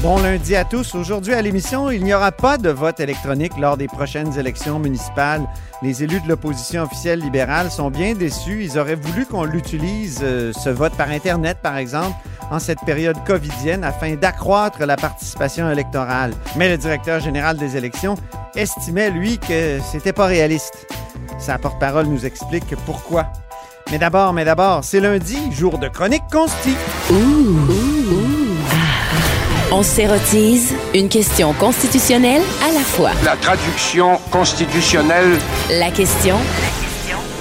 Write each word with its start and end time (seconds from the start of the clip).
Bon 0.00 0.16
lundi 0.22 0.54
à 0.54 0.64
tous. 0.64 0.94
Aujourd'hui 0.94 1.34
à 1.34 1.42
l'émission, 1.42 1.90
il 1.90 2.04
n'y 2.04 2.14
aura 2.14 2.30
pas 2.30 2.56
de 2.56 2.68
vote 2.70 3.00
électronique 3.00 3.58
lors 3.58 3.76
des 3.76 3.88
prochaines 3.88 4.38
élections 4.38 4.78
municipales. 4.78 5.42
Les 5.82 6.04
élus 6.04 6.20
de 6.20 6.28
l'opposition 6.28 6.84
officielle 6.84 7.18
libérale 7.18 7.68
sont 7.68 7.90
bien 7.90 8.14
déçus. 8.14 8.62
Ils 8.62 8.78
auraient 8.78 8.94
voulu 8.94 9.26
qu'on 9.26 9.42
l'utilise, 9.42 10.20
euh, 10.22 10.52
ce 10.52 10.70
vote 10.70 10.92
par 10.92 11.10
Internet, 11.10 11.58
par 11.64 11.76
exemple, 11.76 12.14
en 12.52 12.60
cette 12.60 12.78
période 12.86 13.16
covidienne 13.26 13.82
afin 13.82 14.14
d'accroître 14.14 14.86
la 14.86 14.94
participation 14.94 15.68
électorale. 15.68 16.32
Mais 16.54 16.68
le 16.68 16.76
directeur 16.76 17.18
général 17.18 17.56
des 17.56 17.76
élections 17.76 18.14
estimait, 18.54 19.10
lui, 19.10 19.38
que 19.38 19.80
c'était 19.80 20.12
pas 20.12 20.26
réaliste. 20.26 20.86
Sa 21.40 21.58
porte-parole 21.58 22.06
nous 22.06 22.24
explique 22.24 22.76
pourquoi. 22.86 23.26
Mais 23.90 23.98
d'abord, 23.98 24.32
mais 24.32 24.44
d'abord, 24.44 24.84
c'est 24.84 25.00
lundi, 25.00 25.38
jour 25.50 25.76
de 25.78 25.88
chronique 25.88 26.22
consti. 26.30 26.76
On 29.70 29.82
s'érotise 29.82 30.72
une 30.94 31.10
question 31.10 31.52
constitutionnelle 31.52 32.40
à 32.66 32.72
la 32.72 32.80
fois. 32.80 33.10
La 33.22 33.36
traduction 33.36 34.16
constitutionnelle. 34.30 35.38
La 35.70 35.90
question 35.90 36.36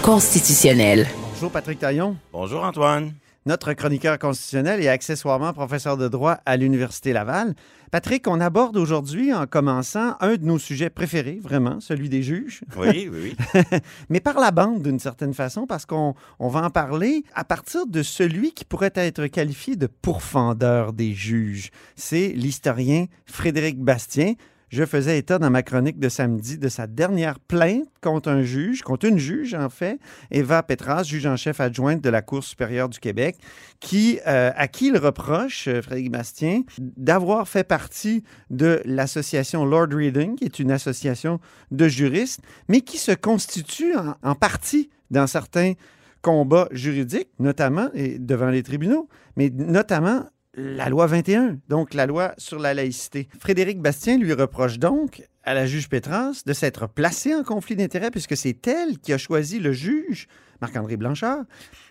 constitutionnelle. 0.02 1.08
Bonjour 1.34 1.52
Patrick 1.52 1.80
Taillon, 1.80 2.18
Bonjour 2.34 2.66
Antoine. 2.66 3.14
Notre 3.48 3.72
chroniqueur 3.74 4.20
constitutionnel 4.20 4.84
et 4.84 4.90
accessoirement 4.90 5.54
professeur 5.54 5.96
de 5.96 6.10
droit 6.10 6.38
à 6.46 6.58
l'Université 6.58 7.14
Laval. 7.14 7.56
Patrick, 7.92 8.28
on 8.28 8.42
aborde 8.42 8.76
aujourd'hui, 8.76 9.34
en 9.34 9.48
commençant, 9.48 10.18
un 10.20 10.36
de 10.36 10.44
nos 10.44 10.60
sujets 10.60 10.90
préférés, 10.90 11.40
vraiment, 11.42 11.80
celui 11.80 12.10
des 12.10 12.22
juges. 12.22 12.62
Oui, 12.76 13.10
oui, 13.10 13.36
oui. 13.56 13.64
mais 14.10 14.20
par 14.20 14.40
la 14.40 14.52
bande 14.52 14.84
d'une 14.84 15.00
certaine 15.00 15.34
façon, 15.34 15.66
parce 15.66 15.86
qu'on 15.86 16.14
on 16.40 16.50
va 16.50 16.64
en 16.64 16.70
parler 16.70 17.24
à 17.34 17.46
partir 17.46 17.88
de 17.88 18.04
celui 18.04 18.52
qui 18.52 18.66
pourrait 18.66 18.92
être 18.94 19.28
qualifié 19.28 19.78
de 19.78 19.88
pourfendeur 19.88 20.92
des 20.92 21.14
juges. 21.14 21.72
C'est 21.96 22.28
l'historien 22.30 23.06
Frédéric 23.26 23.80
Bastien. 23.80 24.34
Je 24.70 24.84
faisais 24.86 25.18
état 25.18 25.40
dans 25.40 25.50
ma 25.50 25.64
chronique 25.64 25.98
de 25.98 26.10
samedi 26.10 26.58
de 26.58 26.68
sa 26.68 26.88
dernière 26.88 27.40
plainte 27.40 27.88
contre 28.02 28.30
un 28.30 28.42
juge, 28.42 28.82
contre 28.82 29.06
une 29.06 29.18
juge 29.18 29.54
en 29.54 29.70
fait, 29.70 29.98
Eva 30.30 30.62
Petras, 30.62 31.04
juge 31.04 31.26
en 31.26 31.38
chef 31.38 31.62
adjointe 31.62 32.02
de 32.02 32.10
la 32.10 32.22
Cour 32.22 32.44
supérieure 32.44 32.90
du 32.90 33.00
Québec, 33.00 33.38
qui, 33.80 34.20
euh, 34.28 34.52
à 34.56 34.68
qui 34.68 34.88
il 34.88 34.98
reproche, 34.98 35.70
euh, 35.70 35.82
Frédéric 35.82 36.12
Bastien, 36.12 36.64
d'avoir 36.80 37.48
fait 37.48 37.64
partie 37.64 38.24
de 38.50 38.82
l'association 38.84 39.64
Lord 39.64 39.90
Reading, 39.92 40.36
qui 40.36 40.44
est 40.44 40.60
une 40.60 40.72
association 40.72 41.40
de 41.72 41.88
juristes, 41.88 42.42
mais 42.68 42.82
qui 42.82 42.98
se 42.98 43.14
constitue 43.14 43.96
en, 43.96 44.16
en 44.22 44.36
partie 44.36 44.90
dans 45.12 45.28
certains 45.28 45.74
combats 46.22 46.68
juridiques, 46.72 47.30
notamment 47.40 47.90
et 47.94 48.20
devant 48.20 48.50
les 48.50 48.64
tribunaux, 48.64 49.08
mais 49.38 49.50
notamment 49.50 50.26
la 50.58 50.90
loi 50.90 51.06
21, 51.06 51.60
donc 51.70 51.94
la 51.94 52.08
loi 52.08 52.34
sur 52.38 52.58
la 52.60 52.74
laïcité. 52.74 53.30
Frédéric 53.40 53.80
Bastien 53.80 54.18
lui 54.18 54.34
reproche 54.34 54.80
donc 54.80 55.24
à 55.44 55.54
la 55.54 55.68
juge 55.68 55.88
Pétrance 55.88 56.44
de 56.44 56.52
s'être 56.54 56.88
placée 56.88 57.34
en 57.36 57.44
conflit 57.44 57.76
d'intérêts 57.76 58.10
puisque 58.12 58.36
c'est 58.36 58.66
elle 58.68 58.98
qui 58.98 59.14
a 59.14 59.18
choisi 59.20 59.60
le 59.60 59.72
juge, 59.72 60.28
Marc-André 60.60 60.98
Blanchard, 60.98 61.44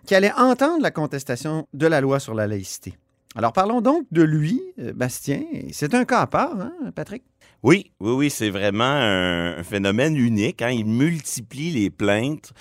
qui 0.05 0.15
allait 0.17 0.33
entendre 0.33 0.83
la 0.83 0.91
contestation 0.91 1.67
de 1.73 1.87
la 1.87 2.01
loi 2.01 2.19
sur 2.19 2.35
la 2.35 2.49
laïcité. 2.49 2.95
Alors 3.37 3.53
parlons 3.53 3.81
donc 3.81 4.05
de 4.11 4.23
lui, 4.23 4.61
euh, 4.81 4.93
Bastien. 4.93 5.43
C'est 5.71 5.95
un 5.95 6.05
cas 6.05 6.21
à 6.21 6.27
part, 6.27 6.61
hein, 6.61 6.73
Patrick? 6.95 7.23
Oui, 7.63 7.93
oui, 8.01 8.13
oui, 8.13 8.31
c'est 8.31 8.51
vraiment 8.51 8.85
un, 8.85 9.59
un 9.59 9.63
phénomène 9.63 10.17
unique. 10.17 10.61
hein. 10.63 10.71
Il 10.71 10.87
multiplie 10.87 11.71
les 11.71 11.91
plaintes 11.91 12.53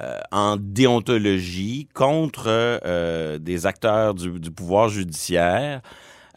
euh, 0.00 0.18
en 0.30 0.56
déontologie 0.58 1.88
contre 1.94 2.44
euh, 2.48 3.38
des 3.38 3.66
acteurs 3.66 4.14
du, 4.14 4.40
du 4.40 4.50
pouvoir 4.50 4.88
judiciaire. 4.88 5.82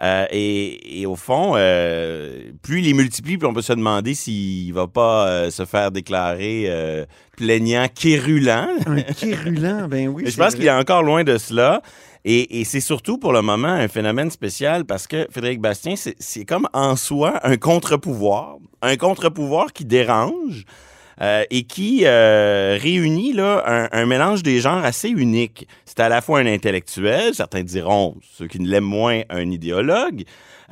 Euh, 0.03 0.25
et, 0.29 1.01
et 1.01 1.05
au 1.05 1.15
fond, 1.15 1.53
euh, 1.55 2.51
plus 2.61 2.79
il 2.79 2.85
les 2.85 2.93
multiplie, 2.93 3.37
plus 3.37 3.47
on 3.47 3.53
peut 3.53 3.61
se 3.61 3.73
demander 3.73 4.13
s'il 4.13 4.73
va 4.73 4.87
pas 4.87 5.27
euh, 5.27 5.51
se 5.51 5.63
faire 5.63 5.91
déclarer 5.91 6.69
plaignant 7.37 7.87
quérulant. 7.93 8.67
Un 8.85 9.01
quérulant, 9.01 9.87
ben 9.87 10.09
oui. 10.09 10.23
Mais 10.25 10.31
je 10.31 10.37
pense 10.37 10.55
qu'il 10.55 10.65
est 10.65 10.71
encore 10.71 11.03
loin 11.03 11.23
de 11.23 11.37
cela. 11.37 11.81
Et, 12.27 12.59
et 12.59 12.63
c'est 12.63 12.81
surtout 12.81 13.19
pour 13.19 13.33
le 13.33 13.43
moment 13.43 13.67
un 13.67 13.87
phénomène 13.87 14.31
spécial 14.31 14.83
parce 14.83 15.05
que 15.05 15.27
Frédéric 15.29 15.61
Bastien, 15.61 15.93
c'est 15.95 16.45
comme 16.45 16.67
en 16.73 16.95
soi 16.95 17.39
un 17.43 17.55
contre-pouvoir. 17.55 18.57
Un 18.81 18.97
contre-pouvoir 18.97 19.71
qui 19.73 19.85
dérange 19.85 20.65
euh, 21.21 21.43
et 21.49 21.63
qui 21.63 22.01
euh, 22.05 22.77
réunit 22.81 23.33
là, 23.33 23.63
un, 23.65 23.87
un 23.91 24.05
mélange 24.05 24.43
des 24.43 24.59
genres 24.59 24.83
assez 24.83 25.09
unique. 25.09 25.67
C'est 25.85 25.99
à 25.99 26.09
la 26.09 26.21
fois 26.21 26.39
un 26.39 26.45
intellectuel, 26.45 27.33
certains 27.33 27.63
diront, 27.63 28.15
ceux 28.37 28.47
qui 28.47 28.59
ne 28.59 28.67
l'aiment 28.67 28.83
moins, 28.83 29.21
un 29.29 29.49
idéologue. 29.51 30.23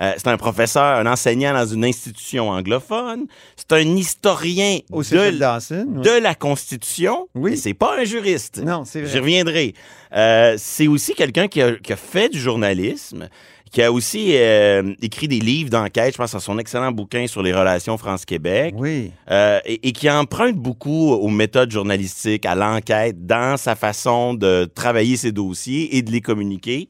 Euh, 0.01 0.13
c'est 0.17 0.27
un 0.27 0.37
professeur, 0.37 0.83
un 0.83 1.05
enseignant 1.05 1.53
dans 1.53 1.67
une 1.67 1.85
institution 1.85 2.49
anglophone. 2.49 3.25
C'est 3.55 3.71
un 3.73 3.95
historien 3.95 4.79
Au 4.91 4.99
de, 4.99 5.03
cégep 5.05 5.37
Dawson, 5.37 5.85
oui. 5.87 6.01
de 6.01 6.21
la 6.21 6.33
Constitution. 6.35 7.27
Oui. 7.35 7.57
c'est 7.57 7.75
pas 7.75 7.99
un 7.99 8.03
juriste. 8.03 8.57
Non, 8.63 8.85
c'est 8.85 9.05
J'y 9.05 9.11
vrai. 9.11 9.19
reviendrai. 9.19 9.73
Euh, 10.15 10.55
c'est 10.57 10.87
aussi 10.87 11.13
quelqu'un 11.13 11.47
qui 11.47 11.61
a, 11.61 11.73
qui 11.75 11.93
a 11.93 11.95
fait 11.95 12.29
du 12.29 12.39
journalisme, 12.39 13.29
qui 13.73 13.81
a 13.81 13.91
aussi 13.91 14.37
euh, 14.37 14.93
écrit 15.01 15.27
des 15.27 15.39
livres 15.39 15.71
d'enquête. 15.71 16.13
Je 16.13 16.17
pense 16.17 16.35
à 16.35 16.39
son 16.39 16.59
excellent 16.59 16.91
bouquin 16.91 17.25
sur 17.25 17.41
les 17.41 17.51
relations 17.51 17.97
France-Québec. 17.97 18.75
Oui. 18.77 19.11
Euh, 19.31 19.59
et, 19.65 19.87
et 19.87 19.91
qui 19.91 20.09
emprunte 20.09 20.55
beaucoup 20.55 21.11
aux 21.11 21.29
méthodes 21.29 21.71
journalistiques, 21.71 22.45
à 22.45 22.53
l'enquête, 22.53 23.25
dans 23.25 23.57
sa 23.57 23.75
façon 23.75 24.35
de 24.35 24.65
travailler 24.65 25.17
ses 25.17 25.31
dossiers 25.31 25.97
et 25.97 26.03
de 26.03 26.11
les 26.11 26.21
communiquer. 26.21 26.87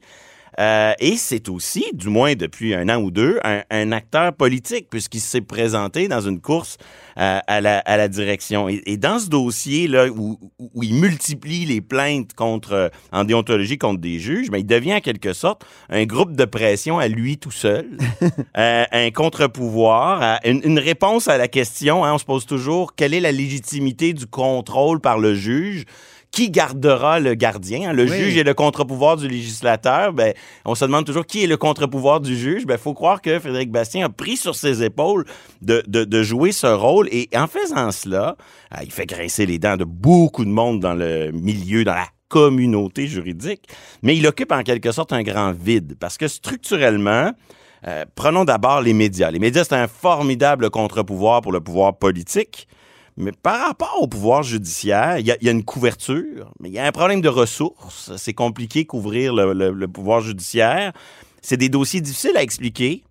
Euh, 0.60 0.92
et 0.98 1.16
c'est 1.16 1.48
aussi, 1.48 1.86
du 1.92 2.08
moins 2.08 2.34
depuis 2.34 2.74
un 2.74 2.88
an 2.88 3.00
ou 3.00 3.10
deux, 3.10 3.38
un, 3.44 3.62
un 3.70 3.92
acteur 3.92 4.32
politique, 4.32 4.88
puisqu'il 4.90 5.20
s'est 5.20 5.40
présenté 5.40 6.08
dans 6.08 6.20
une 6.20 6.40
course 6.40 6.76
euh, 7.18 7.38
à, 7.46 7.60
la, 7.60 7.78
à 7.78 7.96
la 7.96 8.08
direction. 8.08 8.68
Et, 8.68 8.82
et 8.86 8.96
dans 8.96 9.18
ce 9.18 9.28
dossier-là, 9.28 10.08
où, 10.08 10.38
il 10.82 10.94
multiplie 10.94 11.64
les 11.64 11.80
plaintes 11.80 12.34
contre, 12.34 12.72
euh, 12.72 12.88
en 13.12 13.24
déontologie 13.24 13.78
contre 13.78 14.00
des 14.00 14.18
juges, 14.18 14.50
ben, 14.50 14.58
il 14.58 14.66
devient 14.66 14.94
en 14.94 15.00
quelque 15.00 15.32
sorte 15.32 15.64
un 15.90 16.04
groupe 16.04 16.34
de 16.36 16.44
pression 16.44 16.98
à 16.98 17.08
lui 17.08 17.38
tout 17.38 17.50
seul, 17.50 17.86
euh, 18.56 18.84
un 18.90 19.10
contre-pouvoir, 19.10 20.38
une 20.44 20.78
réponse 20.78 21.28
à 21.28 21.38
la 21.38 21.48
question. 21.48 22.04
hein, 22.04 22.14
on 22.14 22.18
se 22.18 22.24
pose 22.24 22.46
toujours 22.46 22.94
quelle 22.94 23.14
est 23.14 23.20
la 23.20 23.32
légitimité 23.32 24.12
du 24.12 24.26
contrôle 24.26 25.00
par 25.00 25.18
le 25.18 25.34
juge? 25.34 25.84
Qui 26.34 26.50
gardera 26.50 27.20
le 27.20 27.34
gardien? 27.34 27.90
hein? 27.90 27.92
Le 27.92 28.02
Oui. 28.04 28.16
juge 28.16 28.36
est 28.36 28.42
le 28.42 28.54
contre-pouvoir 28.54 29.16
du 29.16 29.28
législateur. 29.28 30.12
Ben, 30.12 30.34
on 30.64 30.74
se 30.74 30.84
demande 30.84 31.06
toujours 31.06 31.26
qui 31.26 31.44
est 31.44 31.46
le 31.46 31.56
contre-pouvoir 31.56 32.20
du 32.20 32.36
juge. 32.36 32.64
Il 32.68 32.76
faut 32.78 32.92
croire 32.92 33.22
que 33.22 33.38
Frédéric 33.38 33.70
Bastien 33.70 34.06
a 34.06 34.08
pris 34.08 34.36
sur 34.36 34.56
ses 34.56 34.82
épaules 34.82 35.24
de, 35.62 35.84
de- 35.86 36.02
de 36.04 36.22
jouer 36.24 36.50
ce 36.50 36.66
rôle. 36.66 37.08
Et 37.12 37.28
en 37.36 37.46
faisant 37.46 37.92
cela, 37.92 38.36
ah, 38.72 38.82
il 38.82 38.90
fait 38.90 39.06
grincer 39.06 39.46
les 39.46 39.58
dents 39.60 39.76
de 39.76 39.84
beaucoup 39.84 40.44
de 40.44 40.50
monde 40.50 40.80
dans 40.80 40.94
le 40.94 41.30
milieu, 41.30 41.84
dans 41.84 41.94
la 41.94 42.08
communauté 42.28 43.06
juridique. 43.06 43.62
Mais 44.02 44.16
il 44.16 44.26
occupe 44.26 44.50
en 44.50 44.62
quelque 44.64 44.90
sorte 44.90 45.12
un 45.12 45.22
grand 45.22 45.52
vide 45.52 45.94
parce 46.00 46.18
que 46.18 46.26
structurellement, 46.26 47.30
euh, 47.86 48.04
prenons 48.16 48.44
d'abord 48.44 48.80
les 48.80 48.92
médias. 48.92 49.30
Les 49.30 49.38
médias, 49.38 49.62
c'est 49.62 49.76
un 49.76 49.86
formidable 49.86 50.70
contre-pouvoir 50.70 51.42
pour 51.42 51.52
le 51.52 51.60
pouvoir 51.60 51.96
politique. 51.96 52.66
Mais 53.16 53.32
par 53.32 53.60
rapport 53.66 53.98
au 54.00 54.08
pouvoir 54.08 54.42
judiciaire, 54.42 55.18
il 55.18 55.26
y, 55.26 55.30
a- 55.30 55.50
une 55.52 55.64
couverture, 55.64 56.50
mais 56.60 56.68
il 56.68 56.74
y 56.74 56.78
a 56.78 56.84
un 56.86 56.92
problème 56.92 57.20
de 57.20 57.28
ressources. 57.28 58.10
C'est 58.16 58.34
compliqué 58.34 58.86
couvrir 58.86 59.32
le 59.34 59.86
pouvoir 59.86 60.20
judiciaire. 60.20 60.92
C'est 61.42 61.56
des 61.56 61.68
dossiers 61.68 62.00
difficiles 62.00 62.36
à 62.36 62.42
expliquer. 62.42 63.04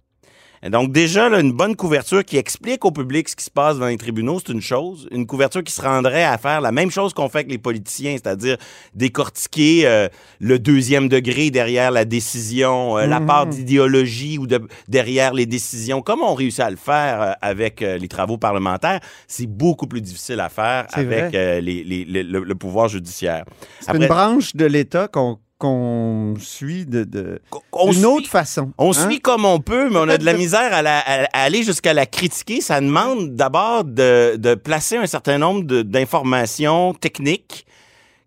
Donc 0.69 0.91
déjà, 0.91 1.27
là, 1.29 1.39
une 1.39 1.51
bonne 1.51 1.75
couverture 1.75 2.23
qui 2.23 2.37
explique 2.37 2.85
au 2.85 2.91
public 2.91 3.27
ce 3.27 3.35
qui 3.35 3.43
se 3.43 3.51
passe 3.51 3.77
dans 3.77 3.87
les 3.87 3.97
tribunaux, 3.97 4.39
c'est 4.39 4.53
une 4.53 4.61
chose. 4.61 5.07
Une 5.11 5.25
couverture 5.27 5.63
qui 5.63 5.73
se 5.73 5.81
rendrait 5.81 6.23
à 6.23 6.37
faire 6.37 6.61
la 6.61 6.71
même 6.71 6.89
chose 6.89 7.13
qu'on 7.13 7.27
fait 7.29 7.39
avec 7.39 7.51
les 7.51 7.57
politiciens, 7.57 8.13
c'est-à-dire 8.13 8.57
décortiquer 8.93 9.85
euh, 9.85 10.07
le 10.39 10.59
deuxième 10.59 11.09
degré 11.09 11.49
derrière 11.51 11.91
la 11.91 12.05
décision, 12.05 12.97
euh, 12.97 13.05
la 13.05 13.19
Mhm. 13.19 13.25
part 13.27 13.47
d'idéologie 13.47 14.37
ou 14.37 14.47
de, 14.47 14.61
derrière 14.87 15.33
les 15.33 15.45
décisions. 15.45 16.01
Comme 16.01 16.21
on 16.21 16.33
réussit 16.33 16.61
à 16.61 16.69
le 16.69 16.77
faire 16.77 17.21
euh, 17.21 17.31
avec 17.41 17.81
euh, 17.81 17.97
les 17.97 18.07
travaux 18.07 18.37
parlementaires, 18.37 18.99
c'est 19.27 19.47
beaucoup 19.47 19.87
plus 19.87 20.01
difficile 20.01 20.39
à 20.39 20.49
faire 20.49 20.87
avec 20.93 21.35
euh, 21.35 21.59
les- 21.59 21.83
les- 21.83 22.05
les- 22.05 22.23
le, 22.23 22.43
le 22.43 22.55
pouvoir 22.55 22.87
judiciaire. 22.87 23.43
C'est 23.81 23.91
une 23.95 24.07
branche 24.07 24.55
de 24.55 24.65
l'État 24.65 25.07
qu'on 25.07 25.37
qu'on 25.59 26.33
suit 26.39 26.85
de, 26.85 27.03
de- 27.03 27.39
on 27.71 27.85
d'une 27.91 27.93
suit- 27.99 28.05
autre 28.05 28.29
façon. 28.29 28.71
On 28.77 28.89
hein? 28.91 28.93
suit 29.09 29.19
comme 29.21 29.45
on 29.45 29.59
peut, 29.59 29.89
mais 29.89 29.97
on 29.97 30.09
a 30.09 30.17
de 30.17 30.25
la 30.25 30.33
misère 30.37 30.73
à, 30.73 30.81
la- 30.81 30.99
à- 30.99 31.23
aller 31.45 31.63
jusqu'à 31.63 31.93
la 31.93 32.05
critiquer. 32.05 32.59
Ça 32.61 32.81
demande 32.81 33.35
d'abord 33.35 33.83
de, 33.85 34.35
de 34.37 34.55
placer 34.55 34.97
un 34.97 35.05
certain 35.07 35.37
nombre 35.37 35.63
de- 35.63 35.81
d'informations 35.81 36.93
techniques 36.93 37.65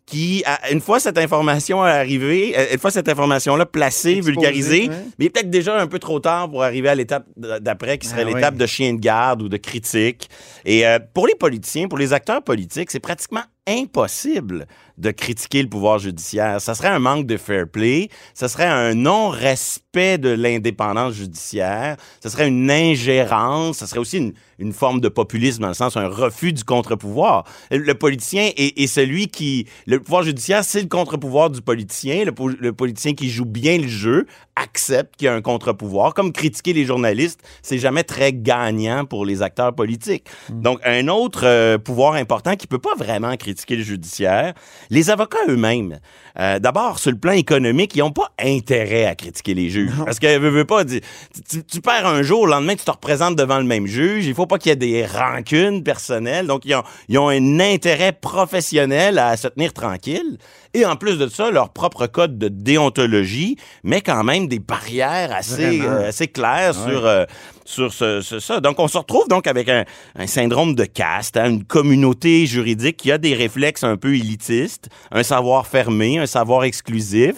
qui, 0.06 0.44
une 0.70 0.80
fois 0.80 1.00
cette 1.00 1.18
information 1.18 1.82
arrivée, 1.82 2.56
euh, 2.56 2.66
une 2.74 2.78
fois 2.78 2.92
cette 2.92 3.08
information-là 3.08 3.66
placée, 3.66 4.12
Exposée, 4.18 4.30
vulgarisée, 4.30 4.88
ouais. 4.88 4.94
mais 5.18 5.24
il 5.24 5.26
est 5.26 5.30
peut-être 5.30 5.50
déjà 5.50 5.76
un 5.80 5.88
peu 5.88 5.98
trop 5.98 6.20
tard 6.20 6.48
pour 6.48 6.62
arriver 6.62 6.88
à 6.88 6.94
l'étape 6.94 7.26
d'après, 7.36 7.98
qui 7.98 8.06
serait 8.06 8.22
Ah 8.22 8.32
l'étape 8.32 8.54
oui. 8.54 8.60
de 8.60 8.66
chien 8.66 8.94
de 8.94 9.00
garde 9.00 9.42
ou 9.42 9.48
de 9.48 9.56
critique. 9.56 10.30
Et 10.64 10.86
euh, 10.86 11.00
pour 11.12 11.26
les 11.26 11.34
politiciens, 11.34 11.88
pour 11.88 11.98
les 11.98 12.12
acteurs 12.12 12.40
politiques, 12.44 12.92
c'est 12.92 13.00
pratiquement 13.00 13.42
impossible 13.66 14.66
de 14.98 15.10
critiquer 15.10 15.62
le 15.62 15.68
pouvoir 15.68 15.98
judiciaire. 15.98 16.60
Ça 16.60 16.74
serait 16.74 16.88
un 16.88 16.98
manque 16.98 17.26
de 17.26 17.36
fair 17.36 17.66
play, 17.68 18.08
ça 18.32 18.48
serait 18.48 18.66
un 18.66 18.94
non-respect 18.94 20.18
de 20.18 20.30
l'indépendance 20.30 21.14
judiciaire, 21.14 21.96
ça 22.20 22.30
serait 22.30 22.48
une 22.48 22.70
ingérence, 22.70 23.78
ça 23.78 23.86
serait 23.86 24.00
aussi 24.00 24.18
une, 24.18 24.32
une 24.58 24.72
forme 24.72 25.00
de 25.00 25.08
populisme 25.08 25.62
dans 25.62 25.68
le 25.68 25.74
sens 25.74 25.96
un 25.96 26.08
refus 26.08 26.54
du 26.54 26.64
contre-pouvoir. 26.64 27.44
Le 27.70 27.92
politicien 27.94 28.50
est, 28.56 28.78
est 28.80 28.86
celui 28.86 29.28
qui... 29.28 29.66
Le 29.86 30.00
pouvoir 30.00 30.22
judiciaire, 30.22 30.64
c'est 30.64 30.80
le 30.80 30.88
contre-pouvoir 30.88 31.50
du 31.50 31.60
politicien. 31.60 32.24
Le, 32.24 32.32
po- 32.32 32.48
le 32.48 32.72
politicien 32.72 33.14
qui 33.14 33.28
joue 33.28 33.44
bien 33.44 33.78
le 33.78 33.88
jeu 33.88 34.26
accepte 34.54 35.16
qu'il 35.16 35.26
y 35.26 35.28
a 35.28 35.34
un 35.34 35.42
contre-pouvoir. 35.42 36.14
Comme 36.14 36.32
critiquer 36.32 36.72
les 36.72 36.86
journalistes, 36.86 37.40
c'est 37.62 37.78
jamais 37.78 38.04
très 38.04 38.32
gagnant 38.32 39.04
pour 39.04 39.26
les 39.26 39.42
acteurs 39.42 39.74
politiques. 39.74 40.26
Donc, 40.48 40.78
un 40.84 41.08
autre 41.08 41.42
euh, 41.44 41.76
pouvoir 41.76 42.14
important 42.14 42.56
qui 42.56 42.66
peut 42.66 42.78
pas 42.78 42.94
vraiment 42.96 43.36
critiquer 43.36 43.55
le 43.70 43.82
judiciaire, 43.82 44.52
les 44.90 45.10
avocats 45.10 45.38
eux-mêmes. 45.48 45.98
Euh, 46.38 46.58
D'abord, 46.58 46.98
sur 46.98 47.10
le 47.10 47.16
plan 47.16 47.32
économique, 47.32 47.96
ils 47.96 48.00
n'ont 48.00 48.10
pas 48.12 48.30
intérêt 48.38 49.06
à 49.06 49.14
critiquer 49.14 49.54
les 49.54 49.70
juges. 49.70 49.92
Parce 50.04 50.18
que, 50.18 50.38
veux, 50.38 50.50
veux 50.50 50.64
pas, 50.66 50.84
tu, 50.84 51.00
tu- 51.48 51.64
tu 51.64 51.80
perds 51.80 52.06
un 52.06 52.22
jour, 52.22 52.46
le 52.46 52.52
lendemain, 52.52 52.74
tu 52.76 52.84
te 52.84 52.90
représentes 52.90 53.36
devant 53.36 53.58
le 53.58 53.64
même 53.64 53.86
juge. 53.86 54.26
Il 54.26 54.34
faut 54.34 54.46
pas 54.46 54.58
qu'il 54.58 54.68
y 54.68 54.72
ait 54.72 54.76
des 54.76 55.06
rancunes 55.06 55.82
personnelles. 55.82 56.46
Donc, 56.46 56.62
ils 56.66 56.74
ont, 56.74 56.82
ils 57.08 57.18
ont 57.18 57.28
un 57.30 57.58
intérêt 57.60 58.12
professionnel 58.12 59.18
à 59.18 59.36
se 59.36 59.48
tenir 59.48 59.72
tranquille. 59.72 60.38
Et 60.74 60.84
en 60.84 60.96
plus 60.96 61.16
de 61.16 61.26
ça, 61.28 61.50
leur 61.50 61.70
propre 61.70 62.06
code 62.06 62.38
de 62.38 62.48
déontologie 62.48 63.56
met 63.82 64.02
quand 64.02 64.22
même 64.24 64.46
des 64.46 64.58
barrières 64.58 65.30
assez, 65.34 65.80
euh, 65.80 66.08
assez 66.08 66.28
claires 66.28 66.74
sur, 66.74 67.06
euh, 67.06 67.24
sur 67.66 67.92
ce, 67.92 68.20
ce- 68.22 68.40
ça. 68.40 68.60
Donc, 68.60 68.78
on 68.78 68.88
se 68.88 68.96
retrouve 68.96 69.28
donc 69.28 69.46
avec 69.46 69.68
un, 69.68 69.84
syndrome 70.26 70.74
de 70.74 70.84
caste, 70.84 71.36
hein, 71.36 71.50
une 71.50 71.64
communauté 71.64 72.46
juridique 72.46 72.96
qui 72.96 73.12
a 73.12 73.18
des 73.18 73.34
réflexes 73.34 73.84
un 73.84 73.96
peu 73.96 74.14
élitistes, 74.14 74.88
un 75.10 75.22
savoir 75.22 75.66
fermé, 75.66 76.18
un 76.18 76.26
savoir 76.26 76.64
exclusif, 76.64 77.34